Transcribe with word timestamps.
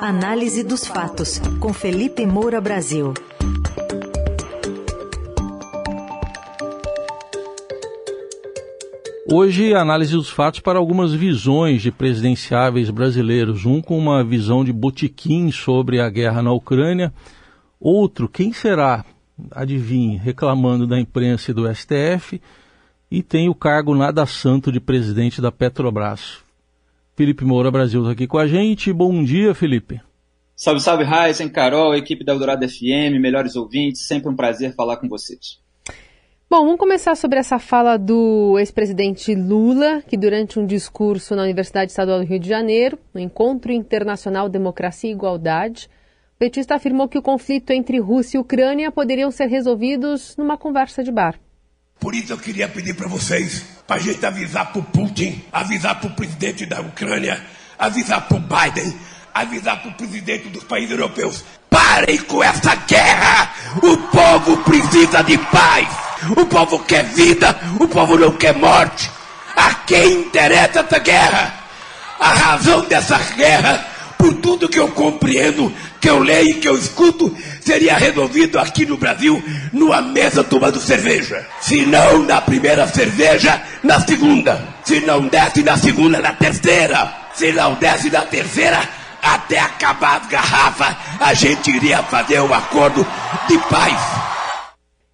Análise 0.00 0.62
dos 0.62 0.86
fatos, 0.86 1.40
com 1.58 1.72
Felipe 1.72 2.24
Moura 2.24 2.60
Brasil. 2.60 3.12
Hoje, 9.26 9.74
análise 9.74 10.12
dos 10.12 10.30
fatos 10.30 10.60
para 10.60 10.78
algumas 10.78 11.12
visões 11.12 11.82
de 11.82 11.90
presidenciáveis 11.90 12.90
brasileiros. 12.90 13.66
Um 13.66 13.82
com 13.82 13.98
uma 13.98 14.22
visão 14.22 14.64
de 14.64 14.72
botequim 14.72 15.50
sobre 15.50 16.00
a 16.00 16.08
guerra 16.08 16.42
na 16.42 16.52
Ucrânia. 16.52 17.12
Outro, 17.80 18.28
quem 18.28 18.52
será? 18.52 19.04
Adivinhe, 19.50 20.16
reclamando 20.16 20.86
da 20.86 21.00
imprensa 21.00 21.50
e 21.50 21.54
do 21.54 21.68
STF. 21.74 22.40
E 23.10 23.20
tem 23.20 23.48
o 23.48 23.54
cargo 23.54 23.96
nada 23.96 24.24
santo 24.26 24.70
de 24.70 24.78
presidente 24.78 25.42
da 25.42 25.50
Petrobras. 25.50 26.47
Felipe 27.18 27.44
Moura 27.44 27.68
Brasil 27.68 28.00
está 28.02 28.12
aqui 28.12 28.28
com 28.28 28.38
a 28.38 28.46
gente. 28.46 28.92
Bom 28.92 29.24
dia, 29.24 29.52
Felipe. 29.52 30.00
Salve, 30.54 30.80
salve, 30.80 31.02
Heisen, 31.02 31.48
Carol, 31.48 31.96
equipe 31.96 32.24
da 32.24 32.32
Eldorado 32.32 32.64
FM, 32.68 33.18
melhores 33.20 33.56
ouvintes, 33.56 34.06
sempre 34.06 34.30
um 34.30 34.36
prazer 34.36 34.72
falar 34.76 34.98
com 34.98 35.08
vocês. 35.08 35.58
Bom, 36.48 36.64
vamos 36.64 36.78
começar 36.78 37.16
sobre 37.16 37.40
essa 37.40 37.58
fala 37.58 37.96
do 37.96 38.56
ex-presidente 38.60 39.34
Lula, 39.34 40.00
que 40.06 40.16
durante 40.16 40.60
um 40.60 40.64
discurso 40.64 41.34
na 41.34 41.42
Universidade 41.42 41.90
Estadual 41.90 42.20
do 42.20 42.24
Rio 42.24 42.38
de 42.38 42.48
Janeiro, 42.48 42.96
no 43.12 43.20
Encontro 43.20 43.72
Internacional 43.72 44.48
Democracia 44.48 45.10
e 45.10 45.12
Igualdade, 45.12 45.90
o 46.36 46.38
petista 46.38 46.76
afirmou 46.76 47.08
que 47.08 47.18
o 47.18 47.22
conflito 47.22 47.72
entre 47.72 47.98
Rússia 47.98 48.38
e 48.38 48.40
Ucrânia 48.40 48.92
poderiam 48.92 49.32
ser 49.32 49.46
resolvidos 49.46 50.36
numa 50.36 50.56
conversa 50.56 51.02
de 51.02 51.10
bar. 51.10 51.34
Por 52.00 52.14
isso 52.14 52.32
eu 52.32 52.38
queria 52.38 52.68
pedir 52.68 52.94
para 52.94 53.08
vocês, 53.08 53.64
para 53.86 53.96
a 53.96 53.98
gente 53.98 54.24
avisar 54.24 54.66
para 54.66 54.80
o 54.80 54.84
Putin, 54.84 55.42
avisar 55.52 55.96
para 55.96 56.08
o 56.08 56.14
presidente 56.14 56.64
da 56.64 56.80
Ucrânia, 56.80 57.44
avisar 57.78 58.22
para 58.22 58.36
o 58.36 58.40
Biden, 58.40 58.94
avisar 59.34 59.80
para 59.80 59.90
o 59.90 59.94
presidente 59.94 60.48
dos 60.48 60.64
países 60.64 60.92
europeus. 60.92 61.44
Parem 61.68 62.18
com 62.18 62.42
essa 62.42 62.74
guerra! 62.74 63.52
O 63.82 63.96
povo 63.96 64.56
precisa 64.58 65.22
de 65.22 65.36
paz! 65.38 65.88
O 66.36 66.46
povo 66.46 66.78
quer 66.80 67.04
vida, 67.04 67.58
o 67.80 67.88
povo 67.88 68.16
não 68.16 68.32
quer 68.32 68.54
morte! 68.54 69.10
A 69.56 69.74
quem 69.74 70.22
interessa 70.22 70.80
essa 70.80 70.98
guerra? 70.98 71.54
A 72.20 72.32
razão 72.32 72.82
dessa 72.82 73.18
guerra, 73.34 73.84
por 74.18 74.34
tudo 74.34 74.68
que 74.68 74.78
eu 74.78 74.88
compreendo, 74.88 75.72
que 76.00 76.10
eu 76.10 76.18
leio 76.18 76.50
e 76.50 76.54
que 76.54 76.68
eu 76.68 76.76
escuto 76.76 77.34
seria 77.60 77.96
resolvido 77.96 78.58
aqui 78.58 78.84
no 78.84 78.96
Brasil 78.96 79.42
numa 79.72 80.02
mesa 80.02 80.42
tomando 80.42 80.80
cerveja. 80.80 81.46
Se 81.60 81.86
não 81.86 82.24
na 82.24 82.40
primeira 82.40 82.86
cerveja, 82.88 83.62
na 83.82 84.00
segunda. 84.00 84.62
Se 84.84 85.00
não 85.00 85.28
desce 85.28 85.62
na 85.62 85.76
segunda, 85.76 86.20
na 86.20 86.32
terceira. 86.32 87.12
Se 87.32 87.52
não 87.52 87.74
desce 87.74 88.10
na 88.10 88.22
terceira, 88.22 88.80
até 89.22 89.60
acabar 89.60 90.20
as 90.20 90.26
garrafas, 90.26 90.96
a 91.20 91.34
gente 91.34 91.70
iria 91.70 92.02
fazer 92.02 92.40
um 92.40 92.52
acordo 92.52 93.06
de 93.48 93.58
paz. 93.68 94.28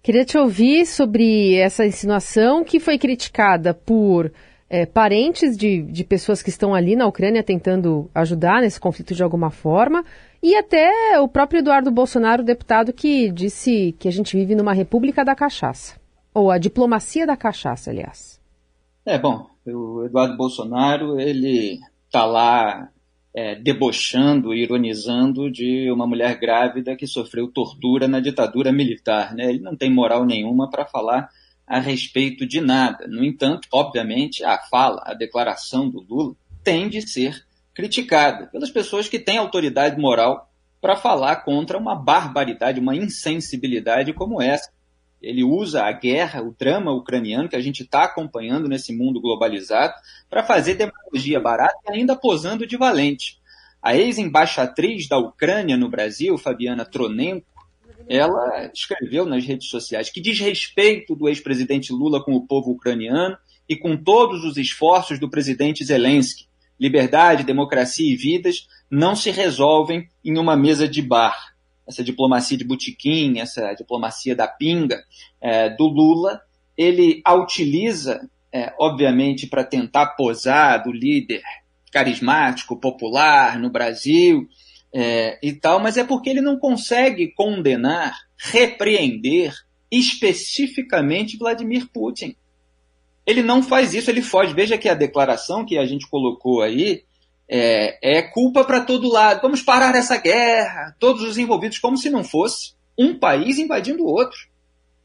Queria 0.01 0.25
te 0.25 0.37
ouvir 0.37 0.85
sobre 0.85 1.55
essa 1.55 1.85
insinuação 1.85 2.63
que 2.63 2.79
foi 2.79 2.97
criticada 2.97 3.73
por 3.73 4.31
é, 4.69 4.85
parentes 4.85 5.55
de, 5.55 5.81
de 5.81 6.03
pessoas 6.03 6.41
que 6.41 6.49
estão 6.49 6.73
ali 6.73 6.95
na 6.95 7.05
Ucrânia 7.05 7.43
tentando 7.43 8.09
ajudar 8.13 8.61
nesse 8.61 8.79
conflito 8.79 9.13
de 9.13 9.23
alguma 9.23 9.51
forma, 9.51 10.03
e 10.41 10.55
até 10.55 11.19
o 11.19 11.27
próprio 11.27 11.59
Eduardo 11.59 11.91
Bolsonaro, 11.91 12.43
deputado, 12.43 12.93
que 12.93 13.31
disse 13.31 13.95
que 13.99 14.07
a 14.07 14.11
gente 14.11 14.35
vive 14.35 14.55
numa 14.55 14.73
república 14.73 15.23
da 15.23 15.35
cachaça. 15.35 15.99
Ou 16.33 16.51
a 16.51 16.57
diplomacia 16.57 17.25
da 17.25 17.37
cachaça, 17.37 17.89
aliás. 17.89 18.39
É, 19.05 19.17
bom, 19.17 19.47
o 19.65 20.03
Eduardo 20.03 20.35
Bolsonaro, 20.35 21.19
ele 21.19 21.79
está 22.05 22.25
lá 22.25 22.89
é, 23.33 23.55
debochando, 23.55 24.53
ironizando 24.53 25.51
de 25.51 25.91
uma 25.91 26.07
mulher 26.07 26.39
grávida 26.39 26.95
que 26.95 27.05
sofreu 27.05 27.51
tortura 27.51 28.07
na 28.07 28.19
ditadura 28.19 28.71
militar. 28.71 29.33
Né? 29.35 29.49
Ele 29.49 29.59
não 29.59 29.75
tem 29.75 29.93
moral 29.93 30.25
nenhuma 30.25 30.69
para 30.69 30.85
falar 30.85 31.29
a 31.67 31.79
respeito 31.79 32.45
de 32.45 32.61
nada. 32.61 33.07
No 33.07 33.23
entanto, 33.23 33.67
obviamente, 33.71 34.43
a 34.43 34.57
fala, 34.57 35.01
a 35.05 35.13
declaração 35.13 35.89
do 35.89 36.01
Lula 36.01 36.35
tem 36.63 36.89
de 36.89 37.01
ser 37.01 37.45
criticada 37.73 38.47
pelas 38.47 38.69
pessoas 38.69 39.07
que 39.07 39.19
têm 39.19 39.37
autoridade 39.37 39.99
moral 39.99 40.49
para 40.79 40.95
falar 40.95 41.37
contra 41.37 41.77
uma 41.77 41.95
barbaridade, 41.95 42.79
uma 42.79 42.95
insensibilidade 42.95 44.13
como 44.13 44.41
essa. 44.41 44.71
Ele 45.21 45.43
usa 45.43 45.83
a 45.83 45.91
guerra, 45.91 46.43
o 46.43 46.55
drama 46.57 46.91
ucraniano 46.91 47.49
que 47.49 47.55
a 47.55 47.61
gente 47.61 47.81
está 47.81 48.03
acompanhando 48.03 48.69
nesse 48.69 48.95
mundo 48.95 49.19
globalizado 49.19 49.95
para 50.29 50.43
fazer 50.43 50.75
demagogia 50.75 51.39
barata 51.39 51.75
e 51.87 51.93
ainda 51.93 52.15
posando 52.15 52.67
de 52.67 52.77
valente. 52.77 53.39
A 53.81 53.95
ex-embaixatriz 53.95 55.07
da 55.07 55.17
Ucrânia 55.17 55.75
no 55.75 55.89
Brasil, 55.89 56.37
Fabiana 56.37 56.85
Tronenko, 56.85 57.47
ela 58.09 58.69
escreveu 58.73 59.25
nas 59.25 59.45
redes 59.45 59.69
sociais 59.69 60.09
que 60.09 60.21
desrespeito 60.21 61.15
do 61.15 61.27
ex-presidente 61.27 61.91
Lula 61.91 62.23
com 62.23 62.33
o 62.33 62.45
povo 62.45 62.71
ucraniano 62.71 63.37
e 63.67 63.75
com 63.75 63.97
todos 63.97 64.43
os 64.43 64.57
esforços 64.57 65.19
do 65.19 65.29
presidente 65.29 65.83
Zelensky 65.83 66.45
liberdade, 66.79 67.43
democracia 67.43 68.11
e 68.11 68.15
vidas 68.15 68.67
não 68.89 69.15
se 69.15 69.31
resolvem 69.31 70.07
em 70.23 70.37
uma 70.37 70.55
mesa 70.55 70.87
de 70.87 71.01
bar. 71.01 71.55
Essa 71.87 72.03
diplomacia 72.03 72.57
de 72.57 72.63
botequim, 72.63 73.39
essa 73.39 73.73
diplomacia 73.73 74.35
da 74.35 74.47
pinga 74.47 75.03
é, 75.39 75.69
do 75.69 75.85
Lula, 75.85 76.41
ele 76.75 77.21
a 77.23 77.33
utiliza, 77.35 78.27
é, 78.51 78.73
obviamente, 78.79 79.47
para 79.47 79.63
tentar 79.63 80.07
posar 80.07 80.83
do 80.83 80.91
líder 80.91 81.41
carismático, 81.91 82.79
popular 82.79 83.59
no 83.59 83.69
Brasil 83.69 84.47
é, 84.97 85.37
e 85.43 85.51
tal, 85.51 85.81
mas 85.81 85.97
é 85.97 86.05
porque 86.05 86.29
ele 86.29 86.39
não 86.39 86.57
consegue 86.57 87.27
condenar, 87.33 88.17
repreender 88.37 89.53
especificamente 89.91 91.35
Vladimir 91.37 91.89
Putin. 91.91 92.33
Ele 93.25 93.43
não 93.43 93.61
faz 93.61 93.93
isso, 93.93 94.09
ele 94.09 94.21
foge. 94.21 94.53
Veja 94.53 94.77
que 94.77 94.87
a 94.87 94.93
declaração 94.93 95.65
que 95.65 95.77
a 95.77 95.85
gente 95.85 96.09
colocou 96.09 96.61
aí 96.61 97.03
é, 97.49 98.19
é 98.19 98.21
culpa 98.21 98.63
para 98.63 98.85
todo 98.85 99.11
lado. 99.11 99.41
Vamos 99.41 99.61
parar 99.61 99.93
essa 99.95 100.15
guerra, 100.15 100.95
todos 100.97 101.23
os 101.23 101.37
envolvidos, 101.37 101.77
como 101.77 101.97
se 101.97 102.09
não 102.09 102.23
fosse 102.23 102.73
um 102.97 103.19
país 103.19 103.57
invadindo 103.57 104.01
o 104.01 104.07
outro. 104.07 104.47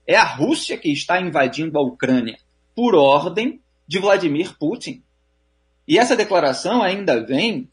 É 0.06 0.14
a 0.14 0.22
Rússia 0.24 0.78
que 0.78 0.92
está 0.92 1.20
invadindo 1.20 1.76
a 1.76 1.82
Ucrânia 1.82 2.38
por 2.76 2.94
ordem 2.94 3.60
de 3.88 3.98
Vladimir 3.98 4.56
Putin. 4.56 5.02
E 5.88 5.98
essa 5.98 6.14
declaração 6.14 6.80
ainda 6.80 7.26
vem 7.26 7.68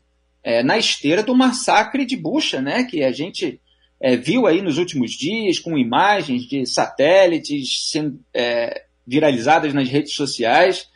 é, 0.47 0.63
na 0.63 0.77
esteira 0.77 1.21
do 1.21 1.35
massacre 1.35 2.05
de 2.05 2.15
Bucha, 2.15 2.61
né, 2.61 2.85
que 2.85 3.03
a 3.03 3.11
gente 3.11 3.59
é, 3.99 4.15
viu 4.15 4.47
aí 4.47 4.61
nos 4.61 4.77
últimos 4.77 5.11
dias, 5.11 5.59
com 5.59 5.77
imagens 5.77 6.43
de 6.43 6.65
satélites 6.65 7.89
sendo, 7.91 8.17
é, 8.33 8.85
viralizadas 9.05 9.73
nas 9.73 9.89
redes 9.89 10.13
sociais. 10.13 10.87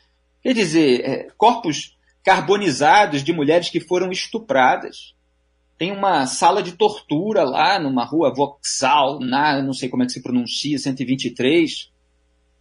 Quer 0.41 0.53
dizer, 0.53 1.01
é, 1.01 1.27
corpos 1.35 1.97
carbonizados 2.23 3.25
de 3.25 3.33
mulheres 3.33 3.69
que 3.69 3.81
foram 3.81 4.09
estupradas. 4.09 5.15
Tem 5.77 5.91
uma 5.91 6.25
sala 6.27 6.63
de 6.63 6.71
tortura 6.71 7.43
lá 7.43 7.77
numa 7.77 8.05
rua 8.05 8.33
Vauxhall, 8.33 9.19
na, 9.19 9.61
não 9.61 9.73
sei 9.73 9.89
como 9.89 10.03
é 10.03 10.05
que 10.05 10.13
se 10.13 10.23
pronuncia, 10.23 10.79
123. 10.79 11.91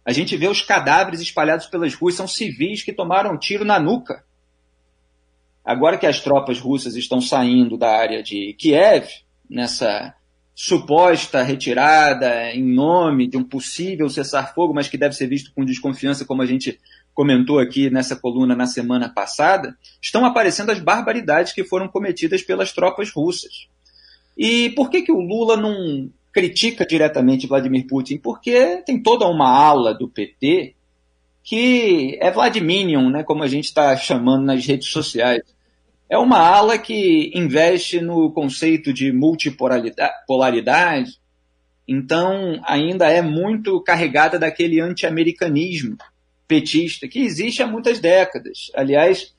A 0.03 0.11
gente 0.11 0.35
vê 0.35 0.49
os 0.49 0.61
cadáveres 0.61 1.21
espalhados 1.21 1.67
pelas 1.67 1.93
ruas, 1.93 2.15
são 2.15 2.27
civis 2.27 2.83
que 2.83 2.91
tomaram 2.91 3.39
tiro 3.39 3.63
na 3.63 3.79
nuca. 3.79 4.25
Agora 5.63 5.97
que 5.97 6.07
as 6.07 6.19
tropas 6.19 6.59
russas 6.59 6.95
estão 6.95 7.21
saindo 7.21 7.77
da 7.77 7.91
área 7.95 8.23
de 8.23 8.53
Kiev, 8.57 9.07
nessa 9.49 10.13
suposta 10.55 11.41
retirada 11.43 12.51
em 12.51 12.63
nome 12.63 13.27
de 13.27 13.37
um 13.37 13.43
possível 13.43 14.09
cessar-fogo, 14.09 14.73
mas 14.73 14.87
que 14.87 14.97
deve 14.97 15.15
ser 15.15 15.27
visto 15.27 15.51
com 15.53 15.65
desconfiança, 15.65 16.25
como 16.25 16.41
a 16.41 16.45
gente 16.45 16.79
comentou 17.13 17.59
aqui 17.59 17.89
nessa 17.89 18.15
coluna 18.15 18.55
na 18.55 18.65
semana 18.65 19.09
passada, 19.09 19.75
estão 20.01 20.25
aparecendo 20.25 20.71
as 20.71 20.79
barbaridades 20.79 21.53
que 21.53 21.63
foram 21.63 21.87
cometidas 21.87 22.41
pelas 22.41 22.71
tropas 22.71 23.11
russas. 23.11 23.67
E 24.37 24.69
por 24.71 24.89
que, 24.89 25.01
que 25.01 25.11
o 25.11 25.19
Lula 25.19 25.57
não 25.57 26.09
critica 26.31 26.85
diretamente 26.85 27.47
Vladimir 27.47 27.85
Putin? 27.87 28.17
Porque 28.17 28.77
tem 28.85 29.01
toda 29.01 29.27
uma 29.27 29.49
ala 29.49 29.93
do 29.93 30.07
PT 30.07 30.75
que 31.43 32.17
é 32.21 32.31
Vladiminion, 32.31 33.09
né, 33.09 33.23
como 33.23 33.43
a 33.43 33.47
gente 33.47 33.65
está 33.65 33.95
chamando 33.97 34.45
nas 34.45 34.65
redes 34.65 34.89
sociais 34.89 35.41
é 36.11 36.17
uma 36.17 36.39
ala 36.39 36.77
que 36.77 37.31
investe 37.33 38.01
no 38.01 38.29
conceito 38.33 38.91
de 38.91 39.13
multipolaridade, 39.13 41.17
então 41.87 42.61
ainda 42.65 43.09
é 43.09 43.21
muito 43.21 43.81
carregada 43.81 44.37
daquele 44.37 44.81
anti-americanismo 44.81 45.95
petista 46.45 47.07
que 47.07 47.19
existe 47.19 47.63
há 47.63 47.67
muitas 47.67 47.99
décadas. 47.99 48.69
Aliás, 48.75 49.33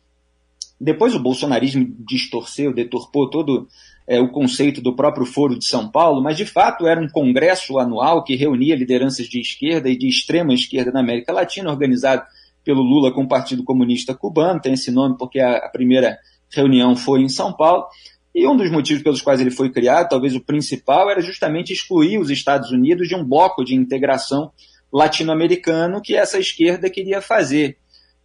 depois 0.81 1.15
o 1.15 1.23
bolsonarismo 1.23 1.95
distorceu, 2.09 2.73
deturpou 2.73 3.29
todo 3.29 3.69
é, 4.07 4.21
o 4.21 4.29
conceito 4.29 4.81
do 4.81 4.95
próprio 4.95 5.25
Foro 5.25 5.59
de 5.59 5.65
São 5.65 5.89
Paulo, 5.89 6.23
mas 6.23 6.37
de 6.37 6.45
fato 6.45 6.87
era 6.87 7.01
um 7.01 7.09
congresso 7.09 7.79
anual 7.79 8.25
que 8.25 8.35
reunia 8.35 8.77
lideranças 8.77 9.27
de 9.27 9.41
esquerda 9.41 9.89
e 9.89 9.97
de 9.97 10.09
extrema 10.09 10.53
esquerda 10.53 10.91
na 10.91 11.01
América 11.01 11.33
Latina, 11.33 11.71
organizado 11.71 12.23
pelo 12.65 12.83
Lula 12.83 13.13
com 13.13 13.23
o 13.23 13.29
Partido 13.29 13.65
Comunista 13.65 14.15
Cubano, 14.15 14.61
tem 14.61 14.75
esse 14.75 14.91
nome 14.91 15.17
porque 15.19 15.41
a, 15.41 15.57
a 15.57 15.69
primeira 15.69 16.19
reunião 16.51 16.95
foi 16.95 17.23
em 17.23 17.29
São 17.29 17.53
Paulo, 17.53 17.87
E 18.35 18.47
um 18.47 18.57
dos 18.57 18.71
motivos 18.71 19.03
pelos 19.03 19.21
quais 19.21 19.41
ele 19.41 19.51
foi 19.51 19.71
criado, 19.71 20.09
talvez 20.09 20.35
o 20.35 20.41
principal, 20.41 21.11
era 21.11 21.21
justamente 21.21 21.73
excluir 21.73 22.19
os 22.19 22.31
Estados 22.31 22.71
Unidos 22.71 23.09
de 23.09 23.15
um 23.15 23.25
bloco 23.25 23.65
de 23.65 23.75
integração 23.75 24.51
latino-americano 24.91 26.01
que 26.01 26.17
essa 26.17 26.39
esquerda 26.39 26.89
queria 26.89 27.21
fazer. 27.21 27.77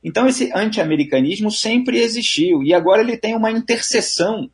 Então, 0.04 0.28
esse 0.28 0.52
anti-americanismo 0.56 1.52
sempre 1.52 2.00
existiu, 2.00 2.64
e 2.64 2.74
agora 2.74 3.02
ele 3.02 3.18
tem 3.18 3.36
uma 3.36 3.52
interseção 3.52 4.50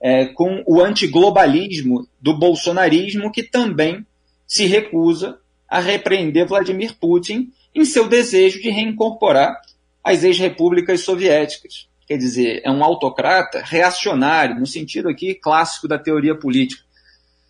é, 0.00 0.26
com 0.26 0.62
o 0.66 0.82
antiglobalismo 0.82 2.06
do 2.20 2.36
bolsonarismo, 2.36 3.32
que 3.32 3.42
também 3.42 4.06
se 4.46 4.66
recusa 4.66 5.38
a 5.68 5.80
repreender 5.80 6.46
Vladimir 6.46 6.94
Putin 6.98 7.52
em 7.74 7.84
seu 7.84 8.08
desejo 8.08 8.60
de 8.60 8.70
reincorporar 8.70 9.60
as 10.02 10.24
ex-repúblicas 10.24 11.00
soviéticas. 11.02 11.88
Quer 12.06 12.16
dizer, 12.16 12.62
é 12.64 12.70
um 12.70 12.82
autocrata 12.82 13.62
reacionário, 13.62 14.58
no 14.58 14.66
sentido 14.66 15.10
aqui 15.10 15.34
clássico 15.34 15.86
da 15.86 15.98
teoria 15.98 16.34
política. 16.34 16.82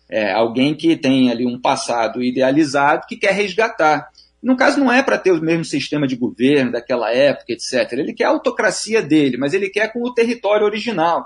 É 0.09 0.33
alguém 0.33 0.75
que 0.75 0.97
tem 0.97 1.31
ali 1.31 1.45
um 1.45 1.59
passado 1.59 2.21
idealizado 2.21 3.05
que 3.07 3.15
quer 3.15 3.31
resgatar. 3.31 4.09
No 4.41 4.57
caso, 4.57 4.79
não 4.79 4.91
é 4.91 5.01
para 5.01 5.17
ter 5.17 5.31
o 5.31 5.41
mesmo 5.41 5.63
sistema 5.63 6.07
de 6.07 6.15
governo 6.15 6.73
daquela 6.73 7.11
época, 7.11 7.53
etc. 7.53 7.93
Ele 7.93 8.13
quer 8.13 8.25
a 8.25 8.29
autocracia 8.29 9.01
dele, 9.01 9.37
mas 9.37 9.53
ele 9.53 9.69
quer 9.69 9.93
com 9.93 10.01
o 10.01 10.13
território 10.13 10.65
original. 10.65 11.25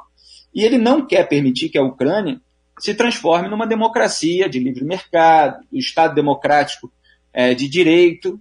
E 0.53 0.63
ele 0.63 0.77
não 0.77 1.05
quer 1.05 1.27
permitir 1.27 1.69
que 1.69 1.77
a 1.77 1.83
Ucrânia 1.83 2.39
se 2.79 2.93
transforme 2.93 3.49
numa 3.49 3.67
democracia 3.67 4.49
de 4.49 4.59
livre 4.59 4.83
mercado, 4.83 5.63
um 5.71 5.77
Estado 5.77 6.15
democrático 6.15 6.91
é, 7.31 7.53
de 7.53 7.67
direito, 7.67 8.39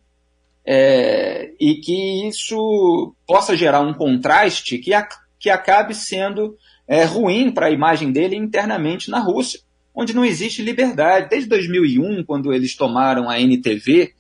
é, 0.65 1.53
e 1.61 1.77
que 1.77 2.29
isso 2.29 3.15
possa 3.27 3.57
gerar 3.57 3.81
um 3.81 3.95
contraste 3.95 4.79
que, 4.79 4.95
a, 4.95 5.07
que 5.39 5.51
acabe 5.51 5.95
sendo 5.95 6.57
é, 6.87 7.05
ruim 7.05 7.51
para 7.51 7.67
a 7.67 7.71
imagem 7.71 8.13
dele 8.13 8.37
internamente 8.37 9.11
na 9.11 9.19
Rússia, 9.19 9.61
onde 9.95 10.15
não 10.15 10.25
existe 10.25 10.63
liberdade. 10.63 11.29
Desde 11.29 11.49
2001, 11.49 12.25
quando 12.25 12.53
eles 12.53 12.77
tomaram 12.77 13.29
a 13.29 13.41
NTV, 13.41 14.13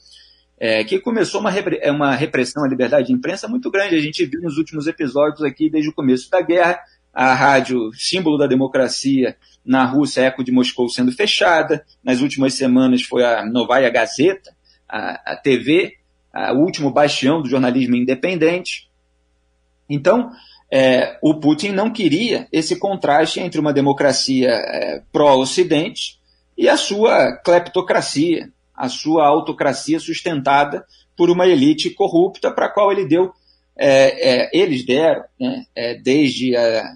é, 0.58 0.84
que 0.84 1.00
começou 1.00 1.40
uma, 1.40 1.50
uma 1.90 2.14
repressão 2.14 2.64
à 2.64 2.68
liberdade 2.68 3.08
de 3.08 3.12
imprensa 3.12 3.48
muito 3.48 3.70
grande. 3.70 3.96
A 3.96 4.00
gente 4.00 4.24
viu 4.24 4.40
nos 4.40 4.58
últimos 4.58 4.86
episódios 4.86 5.42
aqui, 5.42 5.68
desde 5.68 5.90
o 5.90 5.94
começo 5.94 6.30
da 6.30 6.40
guerra, 6.40 6.78
a 7.12 7.34
rádio 7.34 7.90
símbolo 7.94 8.38
da 8.38 8.46
democracia 8.46 9.36
na 9.64 9.84
Rússia, 9.84 10.22
Eco 10.22 10.42
de 10.42 10.50
Moscou, 10.50 10.88
sendo 10.88 11.12
fechada. 11.12 11.84
Nas 12.02 12.20
últimas 12.20 12.54
semanas 12.54 13.02
foi 13.02 13.24
a 13.24 13.44
Novaya 13.44 13.90
Gazeta, 13.90 14.54
a, 14.88 15.32
a 15.32 15.36
TV, 15.36 15.96
a, 16.32 16.52
o 16.52 16.58
último 16.58 16.90
bastião 16.90 17.42
do 17.42 17.48
jornalismo 17.48 17.94
independente. 17.94 18.90
Então, 19.88 20.30
é, 20.70 21.18
o 21.22 21.34
Putin 21.34 21.72
não 21.72 21.90
queria 21.90 22.48
esse 22.50 22.76
contraste 22.76 23.40
entre 23.40 23.60
uma 23.60 23.72
democracia 23.72 24.48
é, 24.48 25.02
pró-Ocidente 25.12 26.18
e 26.56 26.68
a 26.68 26.76
sua 26.76 27.36
cleptocracia, 27.36 28.50
a 28.74 28.88
sua 28.88 29.26
autocracia 29.26 30.00
sustentada 30.00 30.84
por 31.16 31.30
uma 31.30 31.46
elite 31.46 31.90
corrupta 31.90 32.50
para 32.50 32.66
a 32.66 32.68
qual 32.70 32.90
ele 32.90 33.04
deu, 33.04 33.32
é, 33.76 34.46
é 34.46 34.50
eles 34.52 34.84
deram, 34.84 35.24
né, 35.38 35.66
é, 35.74 35.94
desde 35.94 36.56
a, 36.56 36.94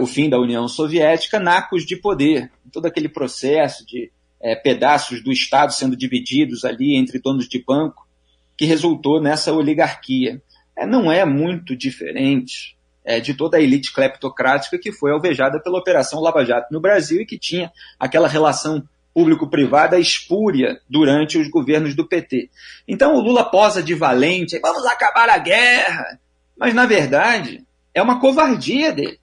o 0.00 0.06
fim 0.06 0.28
da 0.28 0.38
União 0.38 0.66
Soviética, 0.66 1.38
nacos 1.38 1.84
de 1.84 1.96
poder. 1.96 2.50
Todo 2.72 2.86
aquele 2.86 3.08
processo 3.08 3.86
de 3.86 4.10
é, 4.40 4.56
pedaços 4.56 5.22
do 5.22 5.30
Estado 5.30 5.72
sendo 5.72 5.96
divididos 5.96 6.64
ali 6.64 6.96
entre 6.96 7.18
donos 7.18 7.48
de 7.48 7.62
banco, 7.62 8.08
que 8.56 8.64
resultou 8.64 9.20
nessa 9.20 9.52
oligarquia. 9.52 10.42
É, 10.76 10.86
não 10.86 11.12
é 11.12 11.24
muito 11.24 11.76
diferente 11.76 12.76
é, 13.04 13.20
de 13.20 13.34
toda 13.34 13.58
a 13.58 13.60
elite 13.60 13.92
cleptocrática 13.92 14.78
que 14.78 14.92
foi 14.92 15.12
alvejada 15.12 15.60
pela 15.60 15.78
Operação 15.78 16.20
Lava 16.20 16.44
Jato 16.44 16.72
no 16.72 16.80
Brasil 16.80 17.20
e 17.20 17.26
que 17.26 17.38
tinha 17.38 17.70
aquela 17.98 18.28
relação 18.28 18.82
público-privada 19.12 19.98
espúria 19.98 20.80
durante 20.88 21.36
os 21.36 21.48
governos 21.48 21.94
do 21.94 22.06
PT. 22.06 22.48
Então 22.86 23.14
o 23.14 23.20
Lula 23.20 23.44
posa 23.44 23.82
de 23.82 23.94
valente, 23.94 24.58
vamos 24.60 24.86
acabar 24.86 25.28
a 25.28 25.38
guerra. 25.38 26.18
Mas, 26.56 26.74
na 26.74 26.86
verdade, 26.86 27.64
é 27.92 28.00
uma 28.00 28.20
covardia 28.20 28.92
dele 28.92 29.19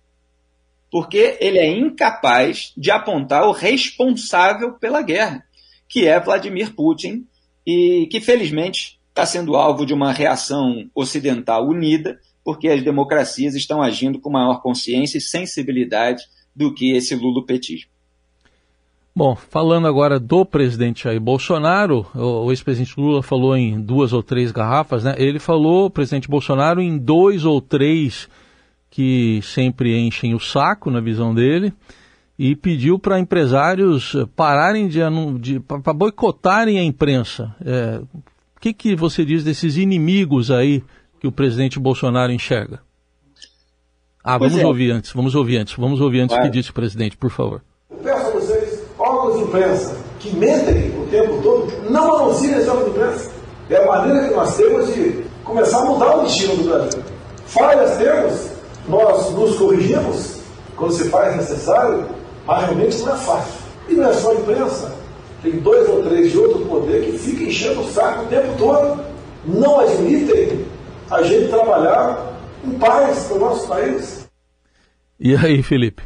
porque 0.92 1.38
ele 1.40 1.58
é 1.58 1.68
incapaz 1.68 2.74
de 2.78 2.92
apontar 2.92 3.48
o 3.48 3.52
responsável 3.52 4.74
pela 4.74 5.02
guerra, 5.02 5.44
que 5.88 6.08
é 6.08 6.20
Vladimir 6.20 6.74
Putin, 6.74 7.26
e 7.66 8.08
que 8.10 8.22
felizmente 8.22 8.98
está 9.10 9.26
sendo 9.26 9.56
alvo 9.56 9.86
de 9.86 9.94
uma 9.94 10.12
reação 10.12 10.90
ocidental 10.96 11.68
unida, 11.68 12.20
porque 12.44 12.70
as 12.70 12.82
democracias 12.82 13.56
estão 13.56 13.82
agindo 13.82 14.20
com 14.20 14.30
maior 14.30 14.62
consciência 14.62 15.18
e 15.18 15.22
sensibilidade 15.22 16.24
do 16.56 16.74
que 16.74 16.96
esse 16.96 17.16
lulopetismo. 17.16 17.90
Bom, 19.14 19.36
falando 19.36 19.88
agora 19.88 20.20
do 20.20 20.46
presidente 20.46 21.06
Jair 21.06 21.20
Bolsonaro, 21.20 22.06
o 22.14 22.52
ex-presidente 22.52 23.00
Lula 23.00 23.24
falou 23.24 23.58
em 23.58 23.82
duas 23.82 24.14
ou 24.14 24.22
três 24.22 24.52
garrafas, 24.52 25.04
né? 25.04 25.16
Ele 25.18 25.40
falou, 25.40 25.90
presidente 25.90 26.30
Bolsonaro, 26.30 26.80
em 26.80 27.00
dois 27.00 27.44
ou 27.44 27.60
três 27.60 28.30
que 28.98 29.42
sempre 29.44 29.96
enchem 29.96 30.34
o 30.34 30.40
saco, 30.40 30.90
na 30.90 31.00
visão 31.00 31.32
dele, 31.32 31.72
e 32.38 32.56
pediu 32.56 32.98
para 32.98 33.20
empresários 33.20 34.16
pararem 34.36 34.88
de, 34.88 35.02
de 35.40 35.60
para 35.60 35.94
boicotarem 35.94 36.80
a 36.80 36.84
imprensa. 36.84 37.56
É, 37.64 38.02
o 38.02 38.60
que, 38.60 38.74
que 38.74 38.96
você 38.96 39.24
diz 39.24 39.44
desses 39.44 39.78
inimigos 39.78 40.50
aí 40.50 40.84
que 41.20 41.28
o 41.28 41.32
presidente 41.32 41.80
Bolsonaro 41.80 42.32
enxerga? 42.32 42.80
Ah, 44.24 44.40
vamos 44.40 44.58
é. 44.58 44.66
ouvir 44.66 44.90
antes, 44.90 45.12
vamos 45.12 45.36
ouvir 45.36 45.58
antes, 45.58 45.76
vamos 45.76 46.02
ouvir 46.02 46.22
antes 46.22 46.36
o 46.36 46.42
que 46.42 46.50
disse 46.50 46.72
o 46.72 46.74
presidente, 46.74 47.16
por 47.16 47.30
favor. 47.30 47.62
Eu 47.92 47.98
peço 47.98 48.26
a 48.26 48.32
vocês, 48.32 48.84
órgãos 48.98 49.38
de 49.38 49.44
imprensa 49.44 50.04
que 50.20 50.36
mentem 50.36 50.90
o 51.00 51.06
tempo 51.06 51.40
todo, 51.44 51.92
não 51.92 52.16
anunciem 52.16 52.58
esse 52.58 52.68
órgão 52.68 52.86
de 52.86 52.90
imprensa. 52.90 53.32
É 53.70 53.76
a 53.76 53.86
maneira 53.86 54.28
que 54.28 54.34
nós 54.34 54.58
temos 54.58 54.92
de 54.92 55.24
começar 55.44 55.82
a 55.82 55.86
mudar 55.86 56.18
o 56.18 56.24
destino 56.24 56.56
do 56.56 56.64
Brasil. 56.64 57.04
Falhas 57.46 57.96
temos, 57.98 58.57
nós 58.88 59.32
nos 59.34 59.58
corrigimos 59.58 60.38
quando 60.76 60.94
se 60.94 61.10
faz 61.10 61.36
necessário, 61.36 62.08
mas 62.46 62.66
realmente 62.66 62.98
não 63.00 63.14
é 63.14 63.18
fácil. 63.18 63.54
E 63.90 63.94
não 63.94 64.10
é 64.10 64.14
só 64.14 64.32
a 64.32 64.36
imprensa. 64.36 64.96
Tem 65.42 65.60
dois 65.60 65.88
ou 65.90 66.04
três 66.04 66.32
de 66.32 66.38
outro 66.38 66.66
poder 66.66 67.06
que 67.06 67.18
ficam 67.18 67.48
enchendo 67.48 67.82
o 67.82 67.92
saco 67.92 68.26
o 68.26 68.28
tempo 68.28 68.58
todo, 68.58 69.04
não 69.46 69.80
admitem 69.80 70.66
a 71.10 71.22
gente 71.24 71.50
trabalhar 71.50 72.38
em 72.66 72.72
paz 72.72 73.30
no 73.30 73.40
nosso 73.40 73.68
país. 73.68 74.28
E 75.20 75.36
aí, 75.36 75.64
Felipe? 75.64 76.04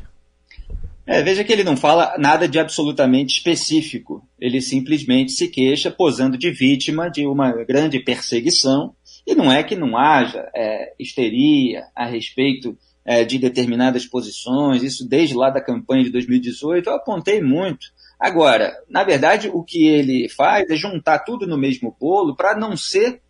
É, 1.05 1.21
veja 1.21 1.43
que 1.43 1.51
ele 1.51 1.63
não 1.63 1.75
fala 1.75 2.13
nada 2.17 2.47
de 2.47 2.59
absolutamente 2.59 3.35
específico. 3.37 4.21
Ele 4.39 4.61
simplesmente 4.61 5.31
se 5.31 5.47
queixa 5.47 5.91
posando 5.91 6.37
de 6.37 6.51
vítima 6.51 7.09
de 7.09 7.25
uma 7.25 7.51
grande 7.65 7.99
perseguição 7.99 8.95
e 9.25 9.35
não 9.35 9.51
é 9.51 9.63
que 9.63 9.75
não 9.75 9.97
haja 9.97 10.49
é, 10.55 10.93
histeria 10.99 11.85
a 11.95 12.05
respeito 12.05 12.77
é, 13.05 13.23
de 13.23 13.39
determinadas 13.39 14.05
posições, 14.05 14.83
isso 14.83 15.07
desde 15.07 15.35
lá 15.35 15.49
da 15.49 15.61
campanha 15.61 16.03
de 16.03 16.11
2018, 16.11 16.87
eu 16.87 16.95
apontei 16.95 17.41
muito. 17.41 17.87
Agora, 18.19 18.73
na 18.89 19.03
verdade, 19.03 19.49
o 19.51 19.63
que 19.63 19.87
ele 19.87 20.29
faz 20.29 20.69
é 20.69 20.75
juntar 20.75 21.19
tudo 21.19 21.47
no 21.47 21.57
mesmo 21.57 21.95
bolo 21.99 22.35
para 22.35 22.55
não 22.55 22.77
ser 22.77 23.21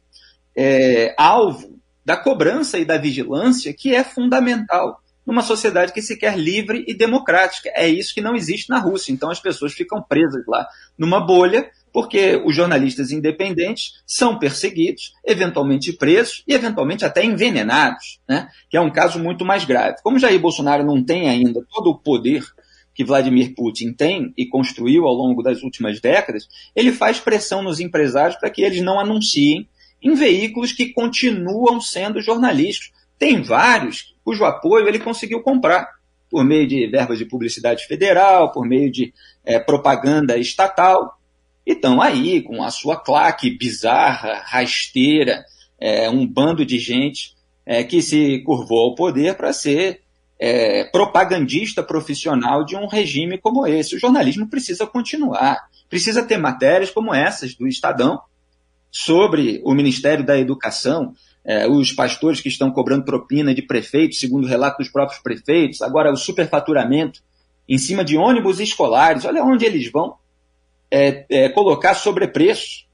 é, 0.55 1.15
alvo 1.17 1.79
da 2.03 2.17
cobrança 2.17 2.77
e 2.77 2.85
da 2.85 2.97
vigilância, 2.97 3.73
que 3.73 3.95
é 3.95 4.03
fundamental 4.03 4.99
numa 5.25 5.41
sociedade 5.41 5.93
que 5.93 6.01
se 6.01 6.17
quer 6.17 6.37
livre 6.37 6.83
e 6.87 6.93
democrática. 6.93 7.71
É 7.73 7.87
isso 7.87 8.13
que 8.13 8.21
não 8.21 8.35
existe 8.35 8.69
na 8.69 8.79
Rússia. 8.79 9.13
Então 9.13 9.29
as 9.29 9.39
pessoas 9.39 9.71
ficam 9.71 10.01
presas 10.01 10.43
lá 10.47 10.67
numa 10.97 11.25
bolha 11.25 11.69
porque 11.93 12.41
os 12.45 12.55
jornalistas 12.55 13.11
independentes 13.11 14.01
são 14.05 14.39
perseguidos, 14.39 15.13
eventualmente 15.25 15.93
presos 15.93 16.43
e 16.47 16.53
eventualmente 16.53 17.05
até 17.05 17.23
envenenados, 17.23 18.19
né? 18.27 18.49
que 18.69 18.77
é 18.77 18.81
um 18.81 18.91
caso 18.91 19.19
muito 19.19 19.43
mais 19.43 19.65
grave. 19.65 19.97
Como 20.03 20.19
Jair 20.19 20.39
Bolsonaro 20.39 20.85
não 20.85 21.03
tem 21.03 21.29
ainda 21.29 21.65
todo 21.69 21.89
o 21.89 21.97
poder 21.97 22.43
que 22.93 23.03
Vladimir 23.03 23.53
Putin 23.55 23.93
tem 23.93 24.33
e 24.37 24.45
construiu 24.45 25.05
ao 25.05 25.13
longo 25.13 25.41
das 25.41 25.63
últimas 25.63 25.99
décadas, 25.99 26.47
ele 26.75 26.91
faz 26.91 27.19
pressão 27.19 27.63
nos 27.63 27.79
empresários 27.79 28.37
para 28.37 28.49
que 28.49 28.61
eles 28.61 28.81
não 28.81 28.99
anunciem 28.99 29.67
em 30.01 30.13
veículos 30.13 30.73
que 30.73 30.93
continuam 30.93 31.79
sendo 31.79 32.21
jornalísticos. 32.21 32.91
Tem 33.17 33.41
vários 33.41 34.15
cujo 34.23 34.43
apoio 34.43 34.87
ele 34.87 34.99
conseguiu 34.99 35.41
comprar 35.41 35.89
por 36.29 36.43
meio 36.45 36.67
de 36.67 36.87
verbas 36.87 37.17
de 37.17 37.25
publicidade 37.25 37.85
federal, 37.85 38.51
por 38.51 38.65
meio 38.65 38.91
de 38.91 39.13
é, 39.43 39.59
propaganda 39.59 40.37
estatal 40.37 41.17
e 41.65 41.73
estão 41.73 42.01
aí 42.01 42.41
com 42.41 42.63
a 42.63 42.71
sua 42.71 42.97
claque 42.97 43.49
bizarra, 43.57 44.41
rasteira, 44.45 45.45
é, 45.79 46.09
um 46.09 46.25
bando 46.25 46.65
de 46.65 46.79
gente 46.79 47.35
é, 47.65 47.83
que 47.83 48.01
se 48.01 48.39
curvou 48.39 48.89
ao 48.89 48.95
poder 48.95 49.35
para 49.35 49.53
ser 49.53 50.01
é, 50.39 50.85
propagandista 50.85 51.83
profissional 51.83 52.65
de 52.65 52.75
um 52.75 52.87
regime 52.87 53.37
como 53.37 53.67
esse. 53.67 53.95
O 53.95 53.99
jornalismo 53.99 54.47
precisa 54.47 54.87
continuar, 54.87 55.67
precisa 55.87 56.23
ter 56.23 56.37
matérias 56.37 56.89
como 56.89 57.13
essas 57.13 57.53
do 57.53 57.67
Estadão 57.67 58.19
sobre 58.89 59.61
o 59.63 59.73
Ministério 59.73 60.25
da 60.25 60.37
Educação, 60.37 61.13
é, 61.45 61.67
os 61.67 61.91
pastores 61.91 62.41
que 62.41 62.49
estão 62.49 62.71
cobrando 62.71 63.05
propina 63.05 63.53
de 63.53 63.61
prefeitos, 63.61 64.19
segundo 64.19 64.47
relato 64.47 64.79
dos 64.79 64.89
próprios 64.89 65.21
prefeitos, 65.21 65.81
agora 65.81 66.11
o 66.11 66.17
superfaturamento 66.17 67.21
em 67.69 67.77
cima 67.77 68.03
de 68.03 68.17
ônibus 68.17 68.59
escolares, 68.59 69.25
olha 69.25 69.43
onde 69.43 69.65
eles 69.65 69.89
vão 69.91 70.15
é, 70.91 71.25
é, 71.29 71.49
colocar 71.49 71.93
sobrepreço, 71.93 72.85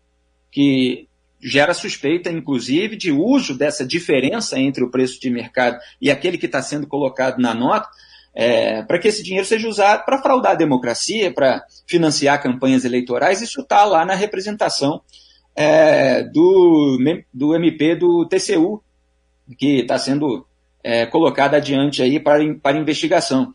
que 0.52 1.08
gera 1.42 1.74
suspeita, 1.74 2.32
inclusive, 2.32 2.96
de 2.96 3.12
uso 3.12 3.58
dessa 3.58 3.86
diferença 3.86 4.60
entre 4.60 4.84
o 4.84 4.90
preço 4.90 5.20
de 5.20 5.30
mercado 5.30 5.78
e 6.02 6.10
aquele 6.10 6.38
que 6.38 6.46
está 6.46 6.62
sendo 6.62 6.88
colocado 6.88 7.40
na 7.40 7.54
nota, 7.54 7.90
é, 8.34 8.84
para 8.84 9.00
que 9.00 9.08
esse 9.08 9.24
dinheiro 9.24 9.46
seja 9.46 9.68
usado 9.68 10.06
para 10.06 10.22
fraudar 10.22 10.52
a 10.52 10.56
democracia, 10.56 11.34
para 11.34 11.66
financiar 11.88 12.42
campanhas 12.42 12.86
eleitorais, 12.86 13.42
isso 13.42 13.62
está 13.62 13.84
lá 13.84 14.06
na 14.06 14.14
representação 14.14 15.02
é, 15.56 16.24
do, 16.24 17.00
do 17.34 17.56
MP 17.56 17.96
do 17.96 18.28
TCU, 18.28 18.84
que 19.58 19.80
está 19.80 19.98
sendo 19.98 20.46
é, 20.84 21.06
colocado 21.08 21.56
adiante 21.56 22.04
aí 22.04 22.20
para, 22.20 22.40
para 22.62 22.78
investigação. 22.78 23.52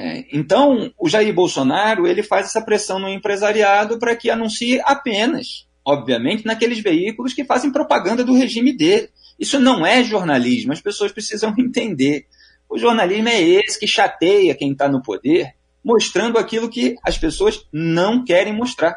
É, 0.00 0.24
então, 0.32 0.92
o 0.96 1.08
Jair 1.08 1.34
Bolsonaro 1.34 2.06
ele 2.06 2.22
faz 2.22 2.46
essa 2.46 2.62
pressão 2.62 3.00
no 3.00 3.08
empresariado 3.08 3.98
para 3.98 4.14
que 4.14 4.30
anuncie 4.30 4.80
apenas, 4.84 5.66
obviamente, 5.84 6.46
naqueles 6.46 6.78
veículos 6.78 7.34
que 7.34 7.44
fazem 7.44 7.72
propaganda 7.72 8.22
do 8.22 8.32
regime 8.32 8.72
dele. 8.72 9.08
Isso 9.36 9.58
não 9.58 9.84
é 9.84 10.04
jornalismo, 10.04 10.72
as 10.72 10.80
pessoas 10.80 11.10
precisam 11.10 11.52
entender. 11.58 12.26
O 12.70 12.78
jornalismo 12.78 13.28
é 13.28 13.42
esse 13.42 13.76
que 13.76 13.88
chateia 13.88 14.54
quem 14.54 14.70
está 14.70 14.88
no 14.88 15.02
poder, 15.02 15.52
mostrando 15.84 16.38
aquilo 16.38 16.70
que 16.70 16.94
as 17.02 17.18
pessoas 17.18 17.66
não 17.72 18.24
querem 18.24 18.52
mostrar. 18.52 18.96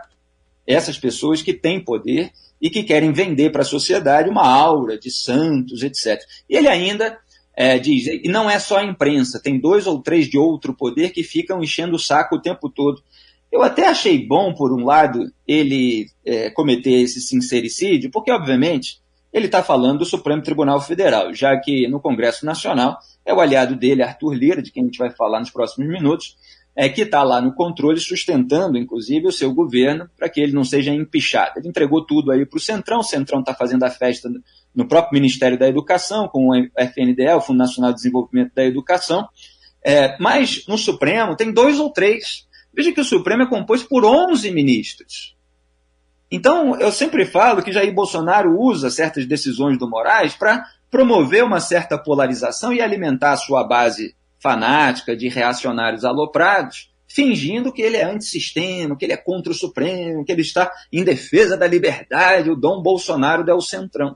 Essas 0.67 0.99
pessoas 0.99 1.41
que 1.41 1.51
têm 1.51 1.83
poder 1.83 2.31
e 2.61 2.69
que 2.69 2.83
querem 2.83 3.11
vender 3.11 3.51
para 3.51 3.63
a 3.63 3.65
sociedade 3.65 4.29
uma 4.29 4.47
aura 4.47 4.99
de 4.99 5.09
santos, 5.09 5.81
etc. 5.81 6.21
E 6.47 6.55
ele 6.55 6.67
ainda 6.67 7.17
é, 7.55 7.77
diz, 7.77 8.07
e 8.07 8.27
não 8.29 8.49
é 8.49 8.57
só 8.59 8.77
a 8.77 8.85
imprensa, 8.85 9.41
tem 9.41 9.59
dois 9.59 9.85
ou 9.85 10.01
três 10.01 10.29
de 10.29 10.37
outro 10.37 10.73
poder 10.73 11.11
que 11.11 11.23
ficam 11.23 11.61
enchendo 11.61 11.95
o 11.95 11.99
saco 11.99 12.35
o 12.35 12.41
tempo 12.41 12.69
todo. 12.69 13.01
Eu 13.51 13.61
até 13.61 13.87
achei 13.87 14.25
bom, 14.25 14.53
por 14.53 14.71
um 14.71 14.85
lado, 14.85 15.29
ele 15.45 16.07
é, 16.25 16.49
cometer 16.49 17.01
esse 17.01 17.19
sincericídio, 17.19 18.09
porque, 18.09 18.31
obviamente, 18.31 19.01
ele 19.33 19.47
está 19.47 19.61
falando 19.61 19.99
do 19.99 20.05
Supremo 20.05 20.41
Tribunal 20.41 20.79
Federal, 20.81 21.33
já 21.33 21.57
que 21.57 21.87
no 21.87 21.99
Congresso 21.99 22.45
Nacional 22.45 22.97
é 23.25 23.33
o 23.33 23.41
aliado 23.41 23.75
dele, 23.75 24.03
Arthur 24.03 24.33
Lira, 24.33 24.61
de 24.61 24.71
quem 24.71 24.83
a 24.83 24.85
gente 24.85 24.97
vai 24.97 25.09
falar 25.09 25.39
nos 25.39 25.49
próximos 25.49 25.89
minutos, 25.89 26.37
é, 26.75 26.87
que 26.87 27.01
está 27.01 27.21
lá 27.23 27.41
no 27.41 27.53
controle, 27.53 27.99
sustentando, 27.99 28.77
inclusive, 28.77 29.27
o 29.27 29.31
seu 29.31 29.53
governo, 29.53 30.09
para 30.17 30.29
que 30.29 30.39
ele 30.39 30.53
não 30.53 30.63
seja 30.63 30.93
empichado. 30.93 31.59
Ele 31.59 31.67
entregou 31.67 32.05
tudo 32.05 32.31
aí 32.31 32.45
para 32.45 32.57
o 32.57 32.61
Centrão, 32.61 32.99
o 32.99 33.03
Centrão 33.03 33.41
está 33.41 33.53
fazendo 33.53 33.83
a 33.83 33.89
festa 33.89 34.29
no 34.75 34.87
próprio 34.87 35.13
Ministério 35.13 35.57
da 35.57 35.67
Educação, 35.67 36.27
com 36.27 36.49
o 36.49 36.55
FNDE, 36.55 37.27
o 37.35 37.41
Fundo 37.41 37.57
Nacional 37.57 37.91
de 37.91 37.97
Desenvolvimento 37.97 38.53
da 38.55 38.63
Educação, 38.63 39.27
é, 39.83 40.17
mas 40.19 40.65
no 40.67 40.77
Supremo 40.77 41.35
tem 41.35 41.51
dois 41.51 41.79
ou 41.79 41.91
três. 41.91 42.47
Veja 42.73 42.91
que 42.91 43.01
o 43.01 43.05
Supremo 43.05 43.43
é 43.43 43.49
composto 43.49 43.87
por 43.87 44.05
11 44.05 44.49
ministros. 44.51 45.35
Então, 46.31 46.79
eu 46.79 46.91
sempre 46.91 47.25
falo 47.25 47.61
que 47.61 47.73
Jair 47.73 47.93
Bolsonaro 47.93 48.57
usa 48.57 48.89
certas 48.89 49.25
decisões 49.25 49.77
do 49.77 49.89
Moraes 49.89 50.33
para 50.33 50.65
promover 50.89 51.43
uma 51.43 51.59
certa 51.59 51.97
polarização 51.97 52.71
e 52.71 52.81
alimentar 52.81 53.33
a 53.33 53.37
sua 53.37 53.67
base 53.67 54.15
fanática 54.39 55.15
de 55.15 55.27
reacionários 55.27 56.05
aloprados, 56.05 56.89
fingindo 57.07 57.71
que 57.71 57.81
ele 57.81 57.97
é 57.97 58.05
antissistema, 58.05 58.95
que 58.97 59.05
ele 59.05 59.13
é 59.13 59.17
contra 59.17 59.51
o 59.51 59.55
Supremo, 59.55 60.23
que 60.23 60.31
ele 60.31 60.41
está 60.41 60.71
em 60.91 61.03
defesa 61.03 61.57
da 61.57 61.67
liberdade, 61.67 62.49
o 62.49 62.55
Dom 62.55 62.81
Bolsonaro 62.81 63.49
é 63.49 63.53
o 63.53 63.61
centrão. 63.61 64.15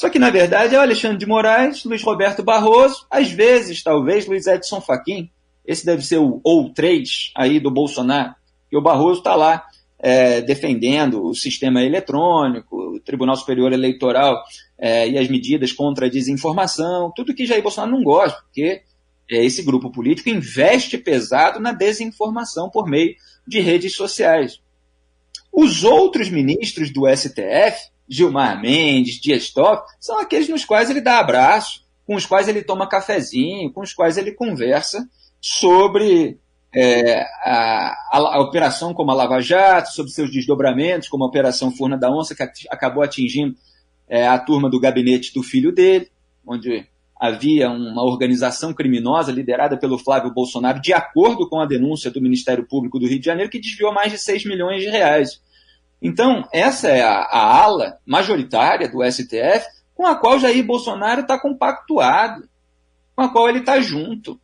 Só 0.00 0.08
que, 0.08 0.18
na 0.18 0.30
verdade, 0.30 0.74
é 0.74 0.78
o 0.78 0.80
Alexandre 0.80 1.18
de 1.18 1.26
Moraes, 1.26 1.84
Luiz 1.84 2.02
Roberto 2.02 2.42
Barroso, 2.42 3.04
às 3.10 3.30
vezes, 3.30 3.82
talvez, 3.82 4.26
Luiz 4.26 4.46
Edson 4.46 4.80
Fachin. 4.80 5.28
Esse 5.62 5.84
deve 5.84 6.02
ser 6.02 6.16
o 6.16 6.40
ou 6.42 6.72
três 6.72 7.30
aí 7.36 7.60
do 7.60 7.70
Bolsonaro. 7.70 8.34
E 8.72 8.78
o 8.78 8.80
Barroso 8.80 9.18
está 9.18 9.34
lá 9.34 9.62
é, 9.98 10.40
defendendo 10.40 11.22
o 11.22 11.34
sistema 11.34 11.82
eletrônico, 11.82 12.94
o 12.94 13.00
Tribunal 13.00 13.36
Superior 13.36 13.74
Eleitoral 13.74 14.42
é, 14.78 15.06
e 15.06 15.18
as 15.18 15.28
medidas 15.28 15.70
contra 15.70 16.06
a 16.06 16.10
desinformação, 16.10 17.12
tudo 17.14 17.34
que 17.34 17.44
Jair 17.44 17.62
Bolsonaro 17.62 17.92
não 17.92 18.02
gosta, 18.02 18.40
porque 18.40 18.80
é, 19.30 19.44
esse 19.44 19.62
grupo 19.62 19.92
político 19.92 20.30
investe 20.30 20.96
pesado 20.96 21.60
na 21.60 21.72
desinformação 21.72 22.70
por 22.70 22.88
meio 22.88 23.14
de 23.46 23.60
redes 23.60 23.94
sociais. 23.94 24.62
Os 25.52 25.84
outros 25.84 26.30
ministros 26.30 26.90
do 26.90 27.06
STF 27.06 27.90
Gilmar 28.10 28.60
Mendes, 28.60 29.20
Dias 29.20 29.50
Toffoli, 29.50 29.88
são 30.00 30.18
aqueles 30.18 30.48
nos 30.48 30.64
quais 30.64 30.90
ele 30.90 31.00
dá 31.00 31.20
abraço, 31.20 31.84
com 32.04 32.16
os 32.16 32.26
quais 32.26 32.48
ele 32.48 32.60
toma 32.60 32.88
cafezinho, 32.88 33.72
com 33.72 33.82
os 33.82 33.94
quais 33.94 34.18
ele 34.18 34.32
conversa 34.32 35.08
sobre 35.40 36.36
é, 36.74 37.20
a, 37.44 37.94
a, 38.10 38.40
operação 38.40 38.92
como 38.92 39.12
a 39.12 39.14
Lava 39.14 39.40
Jato, 39.40 39.92
sobre 39.92 40.10
seus 40.10 40.30
desdobramentos, 40.30 41.08
como 41.08 41.22
a 41.22 41.28
Operação 41.28 41.70
Furna 41.70 41.96
da 41.96 42.10
Onça, 42.10 42.34
que 42.34 42.42
acabou 42.68 43.02
atingindo 43.02 43.54
é, 44.08 44.26
a 44.26 44.38
turma 44.38 44.68
do 44.68 44.80
gabinete 44.80 45.32
do 45.32 45.42
filho 45.42 45.70
dele, 45.70 46.10
onde 46.44 46.84
havia 47.14 47.70
uma 47.70 48.02
organização 48.02 48.72
criminosa 48.72 49.30
liderada 49.30 49.76
pelo 49.76 49.98
Flávio 49.98 50.32
Bolsonaro, 50.32 50.80
de 50.80 50.92
acordo 50.92 51.48
com 51.48 51.60
a 51.60 51.66
denúncia 51.66 52.10
do 52.10 52.20
Ministério 52.20 52.66
Público 52.66 52.98
do 52.98 53.06
Rio 53.06 53.20
de 53.20 53.26
Janeiro, 53.26 53.50
que 53.50 53.60
desviou 53.60 53.92
mais 53.92 54.10
de 54.10 54.18
6 54.18 54.46
milhões 54.46 54.82
de 54.82 54.88
reais. 54.88 55.40
Então, 56.02 56.48
essa 56.52 56.88
é 56.88 57.02
a, 57.02 57.20
a 57.20 57.62
ala 57.62 57.98
majoritária 58.06 58.88
do 58.88 59.02
STF 59.04 59.66
com 60.00 60.06
a 60.06 60.14
qual 60.14 60.38
Jair 60.38 60.64
Bolsonaro 60.64 61.20
está 61.20 61.38
compactuado, 61.38 62.48
com 63.14 63.22
a 63.22 63.28
qual 63.28 63.48
ele 63.50 63.58
está 63.58 63.80
junto. 63.80 64.40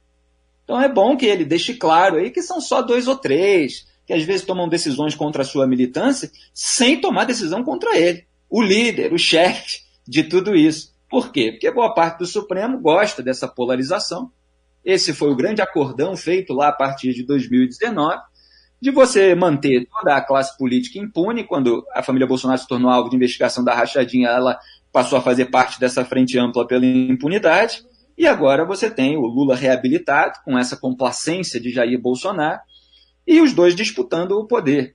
Então 0.63 0.79
é 0.79 0.87
bom 0.87 1.17
que 1.17 1.25
ele 1.25 1.47
deixe 1.47 1.73
claro 1.75 2.17
aí 2.17 2.31
que 2.31 2.43
são 2.43 2.61
só 2.61 2.83
dois 2.83 3.09
ou 3.09 3.17
três, 3.17 3.87
que 4.05 4.13
às 4.13 4.23
vezes 4.23 4.45
tomam 4.45 4.69
decisões 4.69 5.15
contra 5.15 5.41
a 5.41 5.47
sua 5.47 5.67
militância 5.67 6.31
sem 6.53 7.01
tomar 7.01 7.25
decisão 7.25 7.65
contra 7.65 7.97
ele. 7.97 8.27
O 8.51 8.61
líder, 8.61 9.15
o 9.15 9.19
chefe 9.19 9.81
de 10.07 10.25
tudo 10.25 10.55
isso. 10.55 10.93
Por 11.09 11.33
quê? 11.33 11.53
Porque 11.53 11.71
boa 11.71 11.95
parte 11.95 12.19
do 12.19 12.27
Supremo 12.27 12.79
gosta 12.79 13.23
dessa 13.23 13.49
polarização. 13.49 14.31
Esse 14.85 15.15
foi 15.15 15.31
o 15.31 15.37
grande 15.37 15.63
acordão 15.63 16.15
feito 16.17 16.53
lá 16.53 16.69
a 16.69 16.73
partir 16.73 17.15
de 17.15 17.23
2019 17.23 18.21
de 18.80 18.90
você 18.90 19.35
manter 19.35 19.87
toda 19.87 20.16
a 20.16 20.21
classe 20.21 20.56
política 20.56 20.99
impune. 20.99 21.45
Quando 21.45 21.85
a 21.95 22.02
família 22.02 22.26
Bolsonaro 22.26 22.61
se 22.61 22.68
tornou 22.68 22.90
alvo 22.90 23.11
de 23.11 23.16
investigação 23.16 23.64
da 23.64 23.75
rachadinha, 23.75 24.28
ela 24.28 24.59
passou 24.92 25.18
a 25.18 25.23
fazer 25.23 25.47
parte 25.47 25.80
dessa 25.80 26.04
frente 26.04 26.38
ampla 26.38 26.66
pela 26.66 26.85
impunidade. 26.85 27.85
E 28.16 28.26
agora 28.26 28.64
você 28.64 28.90
tem 28.90 29.16
o 29.16 29.26
Lula 29.26 29.54
reabilitado, 29.54 30.38
com 30.45 30.59
essa 30.59 30.76
complacência 30.76 31.61
de 31.61 31.71
Jair 31.71 32.00
Bolsonaro, 32.00 32.61
e 33.26 33.40
os 33.40 33.52
dois 33.52 33.75
disputando 33.75 34.33
o 34.33 34.47
poder. 34.47 34.95